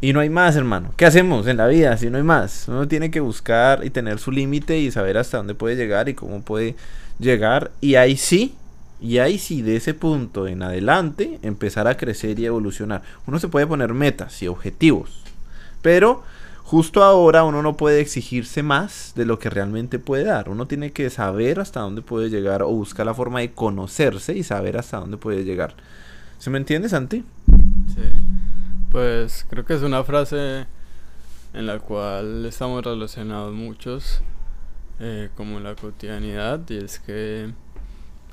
Y 0.02 0.14
no 0.14 0.22
hay 0.22 0.30
más, 0.30 0.56
hermano. 0.56 0.94
¿Qué 0.96 1.06
hacemos 1.06 1.46
en 1.48 1.58
la 1.58 1.68
vida 1.68 1.98
si 1.98 2.10
no 2.10 2.18
hay 2.18 2.24
más? 2.24 2.68
Uno 2.70 2.88
tiene 2.88 3.12
que 3.12 3.20
buscar 3.20 3.84
y 3.84 3.90
tener 3.90 4.20
su 4.20 4.32
límite 4.32 4.78
y 4.80 4.92
saber 4.92 5.18
hasta 5.18 5.38
dónde 5.38 5.56
puede 5.56 5.76
llegar 5.76 6.08
y 6.08 6.14
cómo 6.14 6.42
puede 6.42 6.76
llegar. 7.20 7.72
Y 7.82 7.96
ahí 7.96 8.16
sí, 8.16 8.56
y 9.02 9.18
ahí 9.18 9.38
sí, 9.38 9.62
de 9.62 9.76
ese 9.76 9.94
punto 9.94 10.48
en 10.48 10.64
adelante, 10.64 11.40
empezar 11.42 11.88
a 11.88 11.98
crecer 11.98 12.40
y 12.40 12.46
evolucionar. 12.46 13.02
Uno 13.28 13.40
se 13.40 13.50
puede 13.50 13.68
poner 13.68 13.94
metas 13.94 14.42
y 14.42 14.48
objetivos. 14.48 15.22
Pero 15.82 16.24
justo 16.64 17.04
ahora 17.04 17.44
uno 17.44 17.62
no 17.62 17.76
puede 17.76 18.00
exigirse 18.00 18.64
más 18.64 19.12
de 19.16 19.26
lo 19.26 19.38
que 19.38 19.50
realmente 19.50 20.00
puede 20.00 20.24
dar. 20.24 20.48
Uno 20.48 20.66
tiene 20.66 20.94
que 20.94 21.10
saber 21.10 21.60
hasta 21.60 21.82
dónde 21.82 22.02
puede 22.02 22.30
llegar 22.30 22.64
o 22.64 22.70
buscar 22.70 23.06
la 23.06 23.14
forma 23.14 23.40
de 23.40 23.52
conocerse 23.52 24.38
y 24.38 24.44
saber 24.44 24.78
hasta 24.78 24.98
dónde 24.98 25.18
puede 25.18 25.44
llegar. 25.44 25.76
¿Se 26.38 26.50
me 26.50 26.58
entiende, 26.58 26.88
Santi? 26.88 27.26
Sí. 27.88 28.39
Pues 28.92 29.46
creo 29.48 29.66
que 29.66 29.76
es 29.76 29.84
una 29.84 30.04
frase 30.04 30.66
en 31.54 31.68
la 31.68 31.80
cual 31.80 32.44
estamos 32.48 32.84
relacionados 32.84 33.54
muchos, 33.54 34.22
eh, 35.00 35.30
como 35.38 35.60
la 35.60 35.76
cotidianidad, 35.76 36.68
y 36.70 36.78
es 36.78 36.98
que 36.98 37.54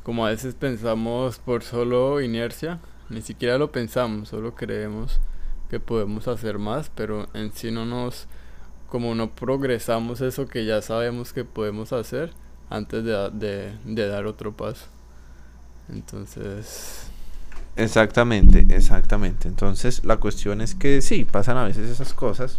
como 0.03 0.25
a 0.25 0.31
veces 0.31 0.55
pensamos 0.55 1.39
por 1.41 1.63
solo 1.63 2.23
inercia, 2.23 2.81
ni 3.11 3.21
siquiera 3.21 3.59
lo 3.59 3.71
pensamos, 3.71 4.31
solo 4.31 4.55
creemos 4.55 5.21
que 5.69 5.79
podemos 5.79 6.27
hacer 6.27 6.59
más, 6.59 6.91
pero 6.95 7.29
en 7.35 7.53
sí 7.53 7.71
no 7.71 7.85
nos, 7.85 8.27
como 8.89 9.15
no 9.15 9.35
progresamos 9.35 10.23
eso 10.23 10.47
que 10.47 10.65
ya 10.65 10.81
sabemos 10.81 11.35
que 11.35 11.45
podemos 11.45 11.93
hacer 11.93 12.33
antes 12.71 13.05
de, 13.05 13.31
de, 13.31 13.79
de 13.85 14.09
dar 14.09 14.25
otro 14.25 14.57
paso. 14.57 14.87
Entonces, 15.91 17.11
Exactamente, 17.77 18.67
exactamente. 18.71 19.49
Entonces 19.49 20.05
la 20.05 20.17
cuestión 20.17 20.61
es 20.61 20.75
que 20.75 21.03
sí, 21.03 21.25
pasan 21.25 21.59
a 21.59 21.65
veces 21.65 21.89
esas 21.91 22.15
cosas 22.15 22.59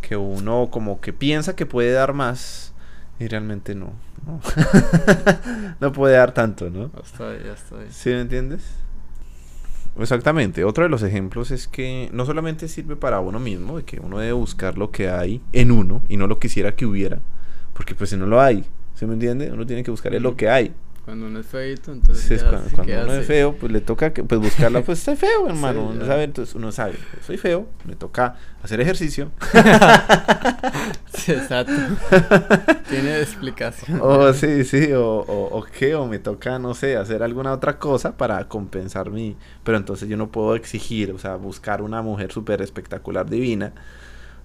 que 0.00 0.16
uno 0.16 0.68
como 0.70 1.00
que 1.00 1.12
piensa 1.12 1.56
que 1.56 1.66
puede 1.66 1.92
dar 1.92 2.12
más 2.12 2.72
y 3.18 3.26
realmente 3.26 3.74
no. 3.74 3.92
No, 4.26 4.40
no 5.80 5.92
puede 5.92 6.16
dar 6.16 6.32
tanto, 6.32 6.70
¿no? 6.70 6.90
Ya 6.92 7.00
estoy, 7.00 7.38
ya 7.44 7.52
estoy. 7.52 7.86
¿Sí 7.90 8.10
me 8.10 8.20
entiendes? 8.20 8.62
Exactamente. 9.98 10.64
Otro 10.64 10.84
de 10.84 10.90
los 10.90 11.02
ejemplos 11.02 11.50
es 11.50 11.66
que 11.66 12.08
no 12.12 12.24
solamente 12.24 12.68
sirve 12.68 12.96
para 12.96 13.20
uno 13.20 13.40
mismo, 13.40 13.78
de 13.78 13.84
que 13.84 13.98
uno 14.00 14.18
debe 14.18 14.32
buscar 14.32 14.78
lo 14.78 14.90
que 14.90 15.10
hay 15.10 15.42
en 15.52 15.72
uno 15.72 16.02
y 16.08 16.16
no 16.16 16.26
lo 16.26 16.38
quisiera 16.38 16.76
que 16.76 16.86
hubiera, 16.86 17.20
porque 17.74 17.94
pues 17.94 18.10
si 18.10 18.16
no 18.16 18.26
lo 18.26 18.40
hay, 18.40 18.64
¿sí 18.94 19.06
me 19.06 19.14
entiende? 19.14 19.50
Uno 19.50 19.66
tiene 19.66 19.82
que 19.82 19.90
buscar 19.90 20.12
lo 20.12 20.36
que 20.36 20.48
hay. 20.48 20.72
Cuando 21.08 21.26
uno 21.26 21.40
es 21.40 21.46
feito, 21.46 21.90
entonces 21.90 22.42
ya 22.42 22.50
cuando, 22.74 23.02
uno 23.04 23.14
es 23.14 23.26
feo, 23.26 23.56
pues 23.56 23.72
le 23.72 23.80
toca 23.80 24.12
que, 24.12 24.22
pues 24.22 24.38
buscarla, 24.38 24.82
pues 24.82 24.98
estoy 24.98 25.16
feo, 25.16 25.48
hermano. 25.48 25.88
Sí, 25.90 25.96
uno 25.96 26.06
sabe, 26.06 26.24
entonces 26.24 26.54
uno 26.54 26.70
sabe, 26.70 26.98
pues, 27.12 27.24
soy 27.24 27.38
feo, 27.38 27.66
me 27.86 27.96
toca 27.96 28.36
hacer 28.62 28.78
ejercicio. 28.82 29.30
Sí, 31.14 31.32
exacto. 31.32 31.72
Tiene 32.90 33.20
explicación. 33.20 33.98
o 34.02 34.32
sí, 34.32 34.64
sí, 34.64 34.92
o, 34.92 35.20
o, 35.20 35.58
o 35.58 35.64
qué, 35.64 35.94
o 35.94 36.06
me 36.06 36.18
toca, 36.18 36.58
no 36.58 36.74
sé, 36.74 36.96
hacer 36.96 37.22
alguna 37.22 37.52
otra 37.52 37.78
cosa 37.78 38.16
para 38.16 38.46
compensar 38.46 39.10
mi... 39.10 39.36
Pero 39.64 39.78
entonces 39.78 40.08
yo 40.08 40.16
no 40.16 40.30
puedo 40.30 40.54
exigir, 40.54 41.10
o 41.10 41.18
sea, 41.18 41.36
buscar 41.36 41.82
una 41.82 42.02
mujer 42.02 42.30
súper 42.32 42.62
espectacular, 42.62 43.28
divina, 43.28 43.72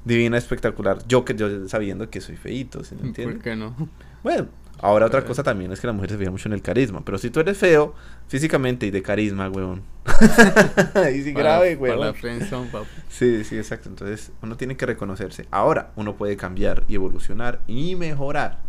divina, 0.03 0.37
espectacular, 0.37 0.99
yo 1.07 1.25
que 1.25 1.35
yo 1.35 1.67
sabiendo 1.67 2.09
que 2.09 2.21
soy 2.21 2.37
feíto, 2.37 2.83
¿sí 2.83 2.95
me 2.95 3.07
entiendes? 3.07 3.35
¿Por 3.35 3.43
qué 3.43 3.55
no? 3.55 3.75
Bueno, 4.23 4.47
ahora 4.79 5.05
otra 5.05 5.23
cosa 5.25 5.43
también 5.43 5.71
es 5.71 5.79
que 5.79 5.87
la 5.87 5.93
mujer 5.93 6.09
se 6.11 6.17
fija 6.17 6.31
mucho 6.31 6.49
en 6.49 6.53
el 6.53 6.61
carisma, 6.61 7.01
pero 7.05 7.17
si 7.17 7.29
tú 7.29 7.39
eres 7.39 7.57
feo 7.57 7.93
físicamente 8.27 8.85
y 8.85 8.91
de 8.91 9.01
carisma, 9.01 9.49
weón. 9.49 9.81
Sí 10.05 10.13
Para- 10.93 11.09
grave, 11.33 11.77
Para 11.77 11.93
weón. 11.93 11.99
la 12.07 12.13
friendzone, 12.13 12.69
papu. 12.69 12.85
Sí, 13.09 13.43
sí, 13.43 13.57
exacto. 13.57 13.89
Entonces 13.89 14.31
uno 14.41 14.57
tiene 14.57 14.75
que 14.77 14.85
reconocerse. 14.85 15.47
Ahora 15.51 15.91
uno 15.95 16.15
puede 16.15 16.35
cambiar 16.37 16.83
y 16.87 16.95
evolucionar 16.95 17.61
y 17.67 17.95
mejorar, 17.95 18.59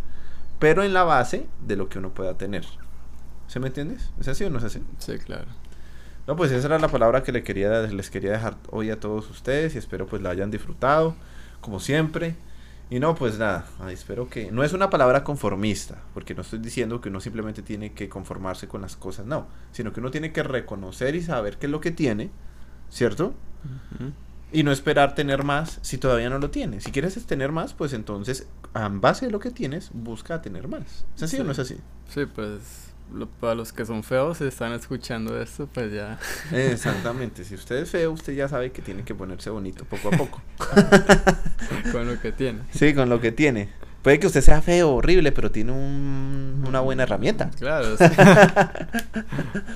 pero 0.59 0.83
en 0.85 0.93
la 0.95 1.03
base 1.05 1.47
de 1.67 1.77
lo 1.77 1.89
que 1.89 1.99
uno 1.99 2.11
pueda 2.15 2.37
tener. 2.39 2.65
¿Se 3.47 3.61
me 3.61 3.69
entiendes? 3.69 4.11
¿Es 4.21 4.29
así 4.29 4.45
o 4.45 4.51
no 4.51 4.59
es 4.59 4.65
así? 4.65 4.83
Sí, 4.99 5.19
claro. 5.19 5.47
No, 6.27 6.37
pues 6.37 6.51
esa 6.53 6.67
era 6.69 6.79
la 6.79 6.89
palabra 6.89 7.23
que 7.23 7.33
le 7.33 7.43
quería, 7.43 7.83
les 7.83 8.09
quería 8.11 8.33
dejar 8.33 8.57
hoy 8.71 8.91
a 8.91 8.99
todos 8.99 9.29
ustedes 9.31 9.75
y 9.75 9.79
espero 9.79 10.07
pues 10.07 10.23
la 10.23 10.31
hayan 10.31 10.51
disfrutado, 10.51 11.15
como 11.61 11.81
siempre. 11.81 12.35
Y 12.95 13.01
no, 13.01 13.17
pues 13.17 13.41
nada, 13.41 13.67
ay, 13.81 13.95
espero 13.95 14.29
que... 14.29 14.53
No 14.53 14.63
es 14.63 14.73
una 14.73 14.89
palabra 14.89 15.25
conformista, 15.25 16.01
porque 16.15 16.33
no 16.33 16.43
estoy 16.43 16.61
diciendo 16.61 17.01
que 17.01 17.09
uno 17.09 17.21
simplemente 17.21 17.61
tiene 17.61 17.93
que 17.93 18.09
conformarse 18.09 18.69
con 18.69 18.83
las 18.83 18.95
cosas, 18.95 19.27
no, 19.27 19.49
sino 19.73 19.93
que 19.93 19.99
uno 19.99 20.13
tiene 20.13 20.33
que 20.33 20.45
reconocer 20.45 21.17
y 21.17 21.21
saber 21.21 21.59
qué 21.59 21.67
es 21.67 21.73
lo 21.73 21.81
que 21.81 21.91
tiene, 21.91 22.31
¿cierto? 22.91 23.35
Y 24.53 24.63
no 24.63 24.71
esperar 24.71 25.17
tener 25.17 25.43
más 25.43 25.81
si 25.83 25.99
todavía 25.99 26.31
no 26.31 26.39
lo 26.39 26.53
tienes. 26.53 26.85
Si 26.85 26.93
quieres 26.93 27.17
tener 27.27 27.51
más, 27.51 27.75
pues 27.75 27.95
entonces, 27.95 28.47
en 28.77 29.01
base 29.01 29.27
a 29.27 29.31
lo 29.31 29.41
que 29.41 29.51
tienes, 29.51 29.91
busca 29.93 30.41
tener 30.41 30.69
más. 30.69 31.05
¿Es 31.17 31.25
así 31.25 31.41
o 31.41 31.43
no 31.43 31.51
es 31.51 31.59
así? 31.59 31.79
Sí, 32.09 32.27
pues 32.27 32.94
lo- 33.13 33.29
para 33.29 33.55
los 33.55 33.73
que 33.73 33.85
son 33.85 34.03
feos 34.03 34.41
están 34.41 34.73
escuchando 34.73 35.41
esto, 35.41 35.69
pues 35.73 35.93
ya. 35.93 36.19
Exactamente. 36.53 37.45
Si 37.45 37.55
usted 37.55 37.77
es 37.77 37.91
feo, 37.91 38.13
usted 38.13 38.35
ya 38.35 38.49
sabe 38.49 38.71
que 38.73 38.83
tiene 38.83 39.05
que 39.05 39.15
ponerse 39.15 39.51
bonito 39.51 39.85
poco 39.85 40.09
a 40.09 40.13
poco. 40.17 40.43
con 41.93 42.07
lo 42.07 42.21
que 42.21 42.33
tiene. 42.33 42.61
Sí, 42.73 42.95
con 42.95 43.09
lo 43.09 43.21
que 43.21 43.33
tiene. 43.33 43.69
Puede 44.03 44.19
que 44.21 44.27
usted 44.27 44.43
sea 44.43 44.61
feo, 44.61 44.95
horrible, 44.97 45.33
pero 45.33 45.51
tiene 45.51 45.73
un- 45.73 46.63
una 46.69 46.81
buena 46.81 47.05
herramienta. 47.05 47.51
Claro, 47.59 47.97
sí. 47.99 48.05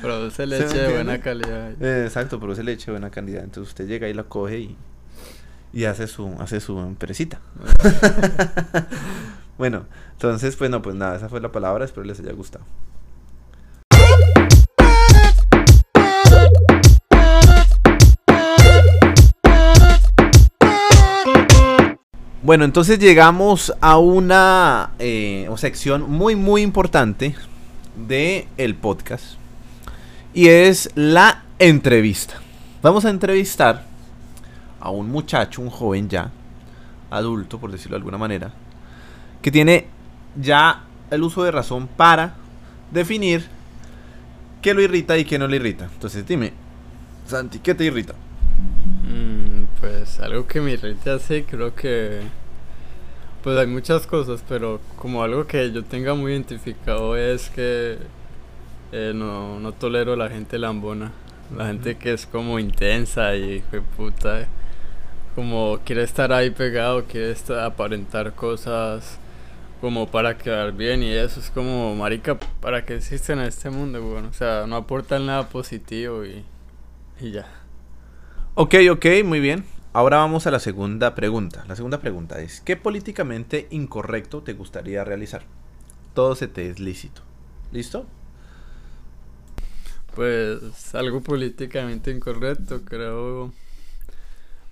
Produce 0.03 0.43
¿Sí 0.45 0.49
me 0.51 0.59
leche 0.59 0.79
de 0.79 0.93
buena 0.93 1.19
calidad. 1.21 1.83
Exacto, 1.83 2.39
ese 2.53 2.63
leche 2.63 2.87
de 2.87 2.93
buena 2.93 3.11
calidad. 3.11 3.43
Entonces 3.45 3.71
usted 3.71 3.87
llega 3.87 4.09
y 4.09 4.13
la 4.15 4.25
coge 4.25 4.59
y, 4.59 4.77
y 5.73 5.85
hace 5.85 6.07
su 6.07 6.35
hace 6.41 6.61
su 6.61 6.79
empresita. 6.79 7.41
Bueno, 9.59 9.87
entonces, 10.13 10.57
bueno, 10.57 10.83
pues 10.83 10.95
nada, 10.95 11.17
esa 11.17 11.29
fue 11.29 11.41
la 11.41 11.51
palabra. 11.51 11.85
Espero 11.85 12.05
les 12.05 12.21
haya 12.21 12.33
gustado. 12.33 12.65
Bueno, 22.49 22.65
entonces 22.65 22.99
llegamos 22.99 23.75
a 23.83 23.99
una 23.99 24.93
eh, 24.99 25.47
sección 25.59 26.11
muy, 26.11 26.35
muy 26.35 26.63
importante 26.63 27.35
de 27.95 28.49
el 28.57 28.75
podcast. 28.75 29.35
Y 30.33 30.49
es 30.49 30.89
la 30.95 31.43
entrevista. 31.59 32.41
Vamos 32.81 33.05
a 33.05 33.11
entrevistar 33.11 33.85
a 34.81 34.89
un 34.89 35.11
muchacho, 35.11 35.61
un 35.61 35.69
joven 35.69 36.09
ya, 36.09 36.31
adulto, 37.11 37.59
por 37.59 37.71
decirlo 37.71 37.97
de 37.97 37.99
alguna 37.99 38.17
manera, 38.17 38.51
que 39.43 39.51
tiene 39.51 39.87
ya 40.35 40.85
el 41.11 41.23
uso 41.25 41.45
de 41.45 41.51
razón 41.51 41.87
para 41.87 42.33
definir 42.91 43.47
qué 44.63 44.73
lo 44.73 44.81
irrita 44.81 45.19
y 45.19 45.27
qué 45.27 45.39
no 45.39 45.49
le 45.49 45.57
irrita. 45.57 45.91
Entonces 45.93 46.27
dime, 46.27 46.55
Santi, 47.27 47.59
¿qué 47.59 47.75
te 47.75 47.85
irrita? 47.85 48.15
Mm, 49.03 49.58
pues 49.81 50.21
algo 50.21 50.47
que 50.47 50.61
me 50.61 50.73
irrita 50.73 51.15
así, 51.15 51.43
creo 51.43 51.75
que. 51.75 52.21
Pues 53.43 53.57
hay 53.59 53.67
muchas 53.67 54.07
cosas, 54.07 54.45
pero 54.49 54.81
como 54.97 55.23
algo 55.23 55.47
que 55.47 55.71
yo 55.73 55.85
tenga 55.85 56.15
muy 56.15 56.33
identificado 56.33 57.17
es 57.17 57.49
que 57.51 57.99
eh, 58.93 59.13
no, 59.15 59.61
no 59.61 59.73
tolero 59.73 60.17
la 60.17 60.29
gente 60.29 60.59
lambona. 60.59 61.13
La 61.57 61.67
gente 61.67 61.97
que 61.97 62.13
es 62.13 62.27
como 62.27 62.59
intensa 62.59 63.37
y 63.37 63.63
fue 63.71 63.81
puta. 63.81 64.47
Como 65.35 65.79
quiere 65.85 66.03
estar 66.03 66.33
ahí 66.33 66.51
pegado, 66.51 67.05
quiere 67.05 67.31
estar, 67.31 67.61
aparentar 67.61 68.35
cosas 68.35 69.19
como 69.81 70.09
para 70.09 70.37
quedar 70.37 70.73
bien 70.73 71.03
y 71.03 71.13
eso 71.13 71.41
es 71.41 71.51
como, 71.51 71.95
marica, 71.95 72.39
¿para 72.61 72.85
qué 72.85 72.97
existen 72.97 73.39
en 73.39 73.47
este 73.47 73.71
mundo, 73.71 74.05
weón? 74.05 74.27
O 74.27 74.33
sea, 74.33 74.67
no 74.67 74.77
aportan 74.77 75.27
nada 75.27 75.49
positivo 75.49 76.25
y, 76.25 76.45
y 77.21 77.31
ya. 77.31 77.58
Ok, 78.61 78.75
ok, 78.91 79.07
muy 79.25 79.39
bien. 79.39 79.65
Ahora 79.93 80.17
vamos 80.17 80.49
a 80.49 80.51
la 80.51 80.59
segunda 80.59 81.15
pregunta. 81.15 81.65
La 81.69 81.77
segunda 81.77 82.01
pregunta 82.01 82.41
es, 82.41 82.61
¿qué 82.61 82.75
políticamente 82.77 83.69
incorrecto 83.71 84.43
te 84.43 84.53
gustaría 84.53 85.05
realizar? 85.05 85.43
Todo 86.13 86.35
se 86.35 86.49
te 86.49 86.69
es 86.69 86.81
lícito. 86.81 87.23
¿Listo? 87.71 88.05
Pues 90.17 90.93
algo 90.97 91.21
políticamente 91.23 92.11
incorrecto, 92.11 92.83
creo. 92.85 93.53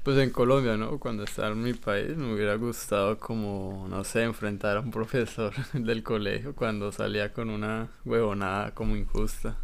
Pues 0.02 0.18
en 0.18 0.30
Colombia, 0.30 0.76
¿no? 0.76 0.98
Cuando 0.98 1.22
estaba 1.22 1.50
en 1.50 1.62
mi 1.62 1.74
país 1.74 2.16
me 2.16 2.34
hubiera 2.34 2.56
gustado 2.56 3.20
como, 3.20 3.86
no 3.88 4.02
sé, 4.02 4.24
enfrentar 4.24 4.78
a 4.78 4.80
un 4.80 4.90
profesor 4.90 5.52
del 5.74 6.02
colegio 6.02 6.56
cuando 6.56 6.90
salía 6.90 7.32
con 7.32 7.50
una 7.50 7.88
huevonada 8.04 8.74
como 8.74 8.96
injusta. 8.96 9.56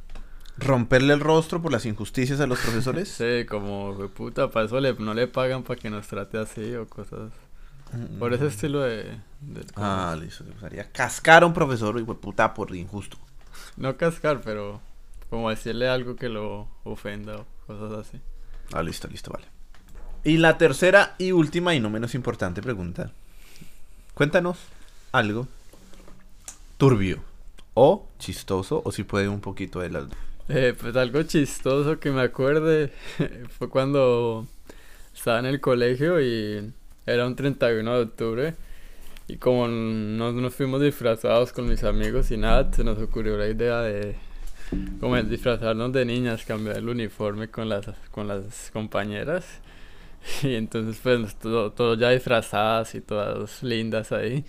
¿Romperle 0.58 1.14
el 1.14 1.20
rostro 1.20 1.62
por 1.62 1.72
las 1.72 1.86
injusticias 1.86 2.40
a 2.40 2.46
los 2.46 2.58
profesores? 2.60 3.08
Sí, 3.16 3.46
como, 3.48 3.94
"Jue 3.94 4.08
puta, 4.08 4.50
para 4.50 4.66
eso 4.66 4.80
le, 4.80 4.92
no 4.94 5.14
le 5.14 5.26
pagan 5.26 5.62
para 5.62 5.78
que 5.80 5.90
nos 5.90 6.06
trate 6.08 6.38
así 6.38 6.74
o 6.74 6.86
cosas. 6.86 7.32
Por 8.18 8.32
ese 8.32 8.46
estilo 8.46 8.80
de... 8.80 9.02
de- 9.40 9.66
Ah, 9.76 10.16
listo. 10.18 10.44
gustaría 10.44 10.90
cascar 10.92 11.42
a 11.42 11.46
un 11.46 11.52
profesor 11.52 11.98
y 11.98 12.04
puta 12.04 12.54
por 12.54 12.74
injusto. 12.74 13.18
No 13.76 13.96
cascar, 13.98 14.40
pero 14.42 14.80
como 15.28 15.50
decirle 15.50 15.88
algo 15.88 16.16
que 16.16 16.28
lo 16.30 16.68
ofenda 16.84 17.36
o 17.36 17.46
cosas 17.66 18.06
así. 18.06 18.18
Ah, 18.72 18.82
listo, 18.82 19.08
listo, 19.08 19.30
vale. 19.30 19.44
Y 20.24 20.38
la 20.38 20.56
tercera 20.56 21.14
y 21.18 21.32
última 21.32 21.74
y 21.74 21.80
no 21.80 21.90
menos 21.90 22.14
importante 22.14 22.62
pregunta. 22.62 23.10
Cuéntanos 24.14 24.56
algo 25.10 25.46
turbio 26.78 27.22
o 27.74 28.06
chistoso 28.18 28.80
o 28.84 28.92
si 28.92 29.02
puede 29.04 29.28
un 29.28 29.40
poquito 29.40 29.80
de 29.80 29.90
las. 29.90 30.04
Eh, 30.48 30.74
pues 30.78 30.96
algo 30.96 31.22
chistoso 31.22 32.00
que 32.00 32.10
me 32.10 32.22
acuerde 32.22 32.92
fue 33.58 33.68
cuando 33.68 34.46
estaba 35.14 35.38
en 35.38 35.46
el 35.46 35.60
colegio 35.60 36.20
y 36.20 36.72
era 37.06 37.26
un 37.26 37.36
31 37.36 37.94
de 37.94 38.02
octubre 38.02 38.54
y 39.28 39.36
como 39.36 39.68
no 39.68 40.32
nos 40.32 40.54
fuimos 40.54 40.82
disfrazados 40.82 41.52
con 41.52 41.68
mis 41.68 41.84
amigos 41.84 42.30
y 42.32 42.36
nada, 42.36 42.72
se 42.72 42.82
nos 42.82 42.98
ocurrió 42.98 43.36
la 43.36 43.46
idea 43.46 43.80
de 43.82 44.16
como 45.00 45.20
disfrazarnos 45.22 45.92
de 45.92 46.04
niñas, 46.04 46.44
cambiar 46.44 46.78
el 46.78 46.88
uniforme 46.88 47.48
con 47.48 47.68
las, 47.68 47.86
con 48.10 48.26
las 48.26 48.70
compañeras 48.72 49.60
y 50.42 50.54
entonces 50.54 50.98
pues 51.02 51.36
todo 51.38 51.94
ya 51.94 52.10
disfrazadas 52.10 52.94
y 52.94 53.00
todas 53.00 53.62
lindas 53.62 54.12
ahí. 54.12 54.44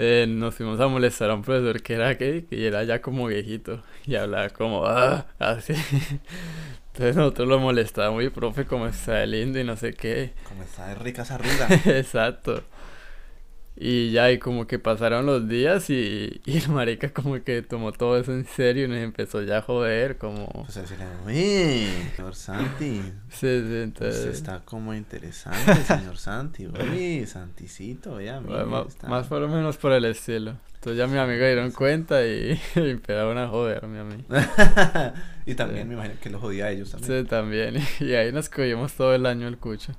Eh, 0.00 0.26
nos 0.28 0.54
fuimos 0.54 0.78
a 0.78 0.86
molestar 0.86 1.28
a 1.30 1.34
un 1.34 1.42
profesor 1.42 1.82
que 1.82 1.94
era 1.94 2.14
gay 2.14 2.46
y 2.52 2.64
era 2.64 2.84
ya 2.84 3.02
como 3.02 3.26
viejito 3.26 3.82
y 4.06 4.14
hablaba 4.14 4.48
como 4.50 4.86
ah, 4.86 5.26
así. 5.40 5.74
Entonces 6.92 7.16
nosotros 7.16 7.48
lo 7.48 7.58
molestábamos 7.58 8.22
y 8.22 8.28
profe 8.28 8.64
como 8.64 8.86
está 8.86 9.14
de 9.14 9.26
lindo 9.26 9.58
y 9.58 9.64
no 9.64 9.76
sé 9.76 9.94
qué. 9.94 10.34
Como 10.48 10.62
está 10.62 10.86
de 10.86 10.94
rica 10.94 11.22
esa 11.22 11.38
ruda. 11.38 11.68
Exacto. 11.98 12.62
Y 13.80 14.10
ya, 14.10 14.32
y 14.32 14.38
como 14.38 14.66
que 14.66 14.80
pasaron 14.80 15.24
los 15.24 15.48
días 15.48 15.88
y, 15.88 16.40
y 16.44 16.56
el 16.58 16.68
marica 16.70 17.10
como 17.12 17.40
que 17.44 17.62
tomó 17.62 17.92
todo 17.92 18.18
eso 18.18 18.32
en 18.32 18.44
serio 18.44 18.86
y 18.86 18.88
nos 18.88 18.98
empezó 18.98 19.40
ya 19.42 19.58
a 19.58 19.62
joder, 19.62 20.18
como... 20.18 20.46
Pues 20.64 20.76
a 20.78 20.80
decirle, 20.82 21.04
uy, 21.26 21.86
señor 22.16 22.34
Santi. 22.34 23.00
Sí, 23.30 23.46
sí, 23.46 23.76
entonces... 23.82 24.24
Pues 24.24 24.36
está 24.36 24.60
como 24.64 24.94
interesante, 24.94 25.74
señor 25.84 26.16
Santi. 26.18 26.66
Uy, 26.66 27.24
Santicito, 27.26 28.16
vea, 28.16 28.40
mire, 28.40 28.64
ma- 28.64 28.84
está- 28.88 29.06
Más 29.08 29.26
por 29.28 29.40
lo 29.40 29.48
menos 29.48 29.76
por 29.76 29.92
el 29.92 30.04
estilo. 30.06 30.56
Entonces 30.74 30.98
ya 30.98 31.06
mis 31.06 31.16
amigos 31.18 31.46
dieron 31.46 31.70
cuenta 31.70 32.24
y, 32.26 32.60
y 32.74 32.78
empezaron 32.90 33.38
a 33.38 33.46
joderme 33.48 33.98
a 34.00 34.04
mí. 34.04 34.24
y 35.46 35.54
también 35.54 35.82
Sí. 35.84 35.88
me 35.88 35.94
imagino 35.94 36.14
que 36.20 36.30
lo 36.30 36.40
jodía 36.40 36.66
a 36.66 36.70
ellos 36.70 36.90
también. 36.90 37.22
Sí, 37.22 37.28
también. 37.28 37.76
Y 38.00 38.12
ahí 38.14 38.32
nos 38.32 38.48
cogimos 38.48 38.92
todo 38.94 39.14
el 39.14 39.24
año 39.26 39.46
el 39.46 39.58
cucho. 39.58 39.92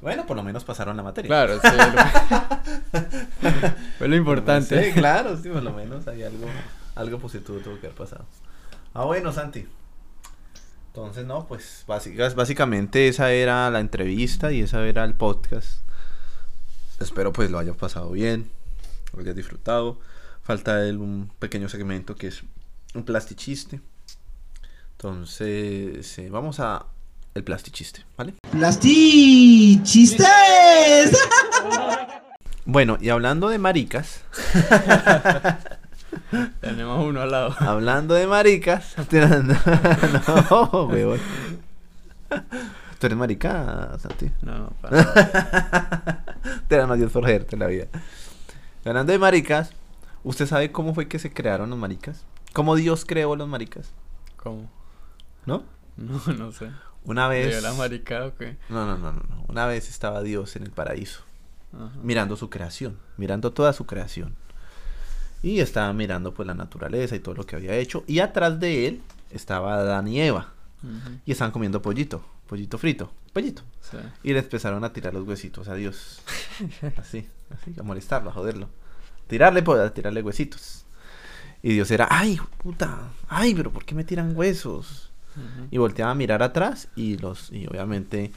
Bueno, 0.00 0.26
por 0.26 0.36
lo 0.36 0.42
menos 0.42 0.64
pasaron 0.64 0.96
la 0.96 1.02
materia. 1.02 1.28
Claro, 1.28 1.60
sí. 1.60 1.68
lo- 1.76 3.70
Fue 3.98 4.08
lo 4.08 4.16
importante. 4.16 4.84
Sí, 4.84 4.92
claro, 4.92 5.36
sí, 5.36 5.48
por 5.48 5.62
lo 5.62 5.72
menos 5.72 6.06
hay 6.08 6.22
algo, 6.22 6.46
algo 6.94 7.18
positivo 7.18 7.58
tuvo 7.58 7.78
que 7.80 7.86
haber 7.86 7.96
pasado. 7.98 8.24
Ah, 8.94 9.04
bueno, 9.04 9.32
Santi. 9.32 9.66
Entonces, 10.88 11.26
no, 11.26 11.46
pues 11.46 11.84
básicas- 11.86 12.34
básicamente 12.34 13.08
esa 13.08 13.30
era 13.32 13.70
la 13.70 13.80
entrevista 13.80 14.52
y 14.52 14.60
esa 14.62 14.84
era 14.86 15.04
el 15.04 15.14
podcast. 15.14 15.80
Espero 17.00 17.32
pues 17.32 17.50
lo 17.50 17.58
hayas 17.58 17.76
pasado 17.76 18.10
bien, 18.12 18.50
lo 19.12 19.20
hayas 19.20 19.36
disfrutado. 19.36 19.98
Falta 20.42 20.82
el, 20.86 20.98
un 20.98 21.30
pequeño 21.38 21.68
segmento 21.68 22.14
que 22.16 22.28
es 22.28 22.42
un 22.94 23.04
plastichiste. 23.04 23.80
Entonces, 24.92 26.18
eh, 26.18 26.30
vamos 26.30 26.60
a 26.60 26.86
el 27.36 27.44
plastichiste, 27.44 28.04
¿vale? 28.16 28.34
¡Plastichistes! 28.50 30.26
Bueno, 32.68 32.98
y 33.00 33.10
hablando 33.10 33.48
de 33.48 33.58
maricas, 33.58 34.24
Tenemos 36.60 37.04
uno 37.04 37.22
al 37.22 37.30
lado. 37.30 37.54
Hablando 37.60 38.14
de 38.14 38.26
maricas. 38.26 38.96
no, 39.12 40.86
weón. 40.86 41.20
Tú 42.98 43.06
eres 43.06 43.16
marica, 43.16 43.96
Santi. 43.98 44.32
No, 44.42 44.58
no, 44.58 44.70
para 44.80 44.96
nada. 44.96 46.24
Te 46.68 46.76
da 46.76 46.86
más 46.86 46.98
Dios 46.98 47.12
por 47.12 47.22
joderte 47.22 47.56
la 47.56 47.66
vida. 47.66 47.86
Hablando 48.84 49.12
de 49.12 49.18
maricas, 49.18 49.70
¿usted 50.24 50.46
sabe 50.46 50.72
cómo 50.72 50.94
fue 50.94 51.06
que 51.06 51.18
se 51.18 51.32
crearon 51.32 51.70
los 51.70 51.78
maricas? 51.78 52.24
¿Cómo 52.52 52.74
Dios 52.74 53.04
creó 53.04 53.36
los 53.36 53.48
maricas? 53.48 53.92
¿Cómo? 54.36 54.68
¿No? 55.44 55.62
No, 55.96 56.20
no 56.32 56.52
sé. 56.52 56.70
Una 57.06 57.28
¿Le 57.28 57.36
vez. 57.46 57.50
dio 57.50 57.60
la 57.60 57.72
maricada 57.74 58.26
o 58.26 58.34
qué? 58.36 58.56
No, 58.68 58.84
no, 58.86 58.98
no, 58.98 59.12
no, 59.12 59.20
no. 59.28 59.44
Una 59.48 59.66
vez 59.66 59.88
estaba 59.88 60.22
Dios 60.22 60.56
en 60.56 60.64
el 60.64 60.70
paraíso, 60.70 61.22
Ajá. 61.72 61.90
mirando 62.02 62.36
su 62.36 62.50
creación, 62.50 62.98
mirando 63.16 63.52
toda 63.52 63.72
su 63.72 63.86
creación. 63.86 64.34
Y 65.42 65.60
estaba 65.60 65.92
mirando 65.92 66.34
pues 66.34 66.46
la 66.46 66.54
naturaleza 66.54 67.14
y 67.14 67.20
todo 67.20 67.34
lo 67.36 67.46
que 67.46 67.56
había 67.56 67.76
hecho. 67.76 68.02
Y 68.06 68.18
atrás 68.18 68.58
de 68.58 68.88
él 68.88 69.02
estaba 69.30 69.74
Adán 69.76 70.08
y 70.08 70.20
Eva. 70.20 70.52
Y 71.24 71.32
estaban 71.32 71.50
comiendo 71.52 71.82
pollito, 71.82 72.24
pollito 72.48 72.78
frito, 72.78 73.10
pollito. 73.32 73.62
Sí. 73.80 73.96
Y 74.22 74.32
le 74.32 74.40
empezaron 74.40 74.84
a 74.84 74.92
tirar 74.92 75.14
los 75.14 75.26
huesitos 75.26 75.68
a 75.68 75.74
Dios. 75.74 76.20
Así, 76.96 77.28
así, 77.52 77.74
a 77.78 77.82
molestarlo, 77.82 78.30
a 78.30 78.32
joderlo. 78.32 78.68
Tirarle, 79.26 79.62
pues, 79.62 79.80
a 79.80 79.92
tirarle 79.92 80.22
huesitos. 80.22 80.84
Y 81.62 81.72
Dios 81.74 81.90
era, 81.90 82.06
ay, 82.10 82.38
puta, 82.58 83.10
ay, 83.28 83.54
pero 83.54 83.72
¿por 83.72 83.84
qué 83.84 83.94
me 83.94 84.04
tiran 84.04 84.36
huesos? 84.36 85.10
Y 85.70 85.78
volteaba 85.78 86.12
a 86.12 86.14
mirar 86.14 86.42
atrás 86.42 86.88
y 86.96 87.18
los, 87.18 87.52
y 87.52 87.66
obviamente 87.66 88.32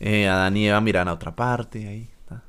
eh, 0.00 0.28
Adán 0.28 0.56
y 0.56 0.68
Eva 0.68 0.80
miran 0.80 1.08
a 1.08 1.12
otra 1.14 1.34
parte, 1.34 1.88
ahí, 1.88 2.10
¿tá? 2.28 2.42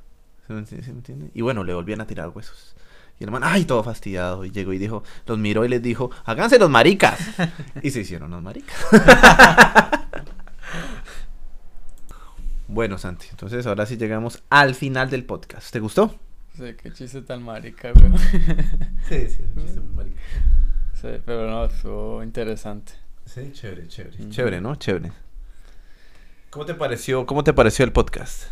¿Se 0.45 0.53
me, 0.53 0.61
enti- 0.61 0.81
se 0.83 0.91
me 0.91 0.97
entiende? 0.99 1.31
Y 1.33 1.41
bueno, 1.41 1.63
le 1.63 1.73
volvían 1.73 2.01
a 2.01 2.07
tirar 2.07 2.29
huesos. 2.29 2.75
Y 3.19 3.23
el 3.23 3.31
man, 3.31 3.41
ay, 3.43 3.65
todo 3.65 3.83
fastidiado. 3.83 4.45
Y 4.45 4.51
llegó 4.51 4.73
y 4.73 4.77
dijo, 4.77 5.03
los 5.25 5.39
miró 5.39 5.65
y 5.65 5.69
les 5.69 5.81
dijo, 5.81 6.11
háganse 6.25 6.59
los 6.59 6.69
maricas. 6.69 7.19
y 7.81 7.89
se 7.89 8.01
hicieron 8.01 8.29
los 8.29 8.43
maricas. 8.43 8.75
bueno, 12.67 12.97
Santi, 12.97 13.27
entonces 13.31 13.65
ahora 13.65 13.85
sí 13.85 13.97
llegamos 13.97 14.43
al 14.49 14.75
final 14.75 15.09
del 15.09 15.23
podcast. 15.25 15.71
¿Te 15.71 15.79
gustó? 15.79 16.19
Sí, 16.55 16.75
qué 16.81 16.91
chiste 16.91 17.21
tan 17.21 17.43
marica, 17.43 17.91
weón. 17.93 18.17
Sí, 18.17 19.29
sí, 19.29 19.41
es 19.43 19.55
un 19.55 19.63
chiste 19.63 19.79
muy 19.79 19.95
marica. 19.95 20.21
Sí, 20.93 21.07
pero 21.25 21.49
no, 21.49 21.65
estuvo 21.65 22.23
interesante. 22.23 22.93
Sí, 23.27 23.51
chévere, 23.51 23.87
chévere. 23.89 24.29
Chévere, 24.29 24.61
¿no? 24.61 24.75
Chévere. 24.75 25.11
¿Cómo 26.49 26.65
te 26.65 26.73
pareció, 26.73 27.25
cómo 27.25 27.43
te 27.43 27.53
pareció 27.53 27.83
el 27.83 27.91
podcast? 27.91 28.43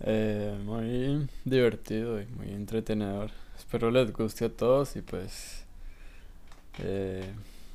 Eh, 0.00 0.58
muy 0.64 1.28
divertido 1.44 2.20
y 2.20 2.26
muy 2.26 2.50
entretenedor. 2.50 3.30
Espero 3.56 3.92
les 3.92 4.12
guste 4.12 4.46
a 4.46 4.48
todos 4.48 4.96
y 4.96 5.00
pues 5.02 5.64
eh, 6.80 7.30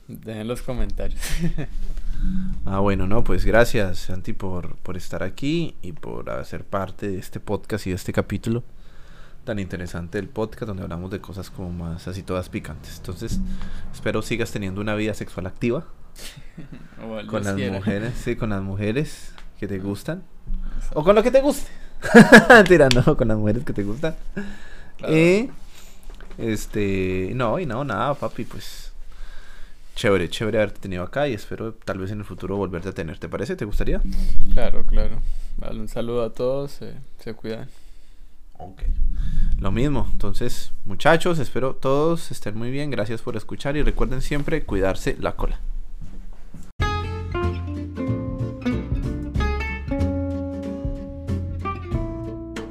dejen 0.08 0.48
los 0.48 0.62
comentarios. 0.62 1.22
Ah, 2.66 2.80
bueno, 2.80 3.06
no, 3.06 3.22
pues 3.26 3.44
gracias, 3.44 4.00
Santi, 4.00 4.32
por, 4.32 4.78
por 4.78 4.96
estar 4.96 5.24
aquí 5.24 5.76
y 5.82 5.92
por 5.92 6.30
hacer 6.30 6.64
parte 6.64 7.10
de 7.10 7.18
este 7.18 7.42
podcast 7.42 7.86
y 7.86 7.90
de 7.90 7.98
este 7.98 8.14
capítulo 8.14 8.64
tan 9.44 9.60
interesante 9.60 10.18
del 10.18 10.30
podcast 10.30 10.68
donde 10.68 10.84
hablamos 10.84 11.12
de 11.12 11.20
cosas 11.20 11.50
como 11.50 11.72
más 11.72 12.08
así 12.08 12.24
todas 12.24 12.50
picantes. 12.50 12.98
Entonces, 12.98 13.40
espero 13.94 14.22
sigas 14.22 14.52
teniendo 14.52 14.82
una 14.82 14.96
vida 14.96 15.14
sexual 15.14 15.48
activa 15.48 15.86
O 17.04 17.26
con 17.28 17.44
las 17.44 17.56
quiera. 17.56 17.74
mujeres, 17.74 18.14
sí, 18.16 18.36
con 18.36 18.52
las 18.52 18.62
mujeres 18.62 19.34
que 19.60 19.68
te 19.68 19.80
gustan 19.80 20.24
Exacto. 20.78 21.00
o 21.00 21.04
con 21.04 21.16
lo 21.16 21.24
que 21.24 21.32
te 21.32 21.42
guste. 21.42 21.70
Tirando 22.68 23.16
con 23.18 23.28
las 23.28 23.38
mujeres 23.38 23.64
que 23.64 23.74
te 23.74 23.84
gustan. 23.84 24.16
Claro. 24.98 25.14
Y 25.16 25.50
este, 26.38 27.32
no, 27.36 27.60
y 27.60 27.66
no, 27.66 27.84
nada, 27.84 28.14
papi, 28.16 28.44
pues 28.44 28.92
chévere, 29.96 30.28
chévere 30.30 30.58
haberte 30.58 30.80
tenido 30.80 31.04
acá 31.04 31.28
y 31.28 31.34
espero 31.34 31.74
tal 31.74 32.00
vez 32.00 32.12
en 32.12 32.20
el 32.20 32.26
futuro 32.26 32.58
volverte 32.58 32.90
a 32.90 32.94
tener. 32.94 33.20
¿Te 33.20 33.30
parece? 33.30 33.56
¿Te 33.56 33.66
gustaría? 33.66 34.02
Claro, 34.54 34.84
claro. 34.86 35.22
Vale, 35.58 35.80
un 35.80 35.88
saludo 35.88 36.24
a 36.24 36.32
todos, 36.32 36.82
eh, 36.82 36.96
se 37.20 37.34
cuidan. 37.34 37.70
Ok. 38.54 38.84
Lo 39.58 39.72
mismo, 39.72 40.08
entonces, 40.12 40.74
muchachos, 40.86 41.40
espero 41.40 41.76
todos 41.76 42.32
estén 42.32 42.58
muy 42.58 42.70
bien. 42.70 42.92
Gracias 42.92 43.22
por 43.22 43.38
escuchar 43.38 43.78
y 43.78 43.84
recuerden 43.84 44.22
siempre 44.22 44.64
cuidarse 44.64 45.16
la 45.20 45.36
cola. 45.36 45.60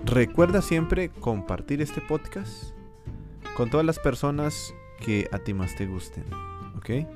Recuerda 0.05 0.61
siempre 0.61 1.09
compartir 1.09 1.80
este 1.80 2.03
podcast 2.03 2.74
con 3.57 3.70
todas 3.70 3.87
las 3.87 3.99
personas 3.99 4.74
que 5.01 5.26
a 5.33 5.39
ti 5.39 5.55
más 5.55 5.74
te 5.74 5.87
gusten. 5.87 6.24
¿Ok? 6.76 7.07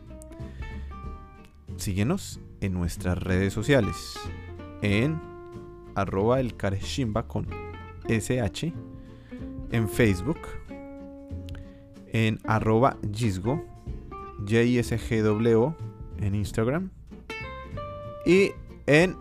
Síguenos 1.76 2.40
en 2.62 2.72
nuestras 2.72 3.18
redes 3.18 3.52
sociales. 3.52 4.18
En 4.80 5.20
arroba 5.94 6.40
el 6.40 6.56
con 7.26 7.65
SH. 8.08 8.72
En 9.70 9.88
Facebook. 9.88 10.38
En 12.12 12.38
arroba 12.44 12.96
Gisgo. 13.12 13.64
JSGW 14.44 15.72
en 16.18 16.34
Instagram. 16.34 16.90
Y 18.24 18.50
en 18.86 19.16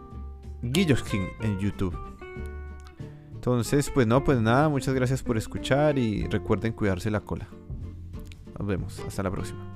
Guilloskin 0.61 1.27
en 1.41 1.59
YouTube. 1.59 1.95
Entonces, 3.33 3.91
pues 3.91 4.07
no, 4.07 4.23
pues 4.23 4.41
nada, 4.41 4.69
muchas 4.69 4.95
gracias 4.95 5.21
por 5.21 5.37
escuchar 5.37 5.99
y 5.99 6.25
recuerden 6.27 6.73
cuidarse 6.73 7.11
la 7.11 7.19
cola. 7.19 7.47
Nos 8.57 8.67
vemos, 8.67 8.99
hasta 9.01 9.21
la 9.21 9.29
próxima. 9.29 9.74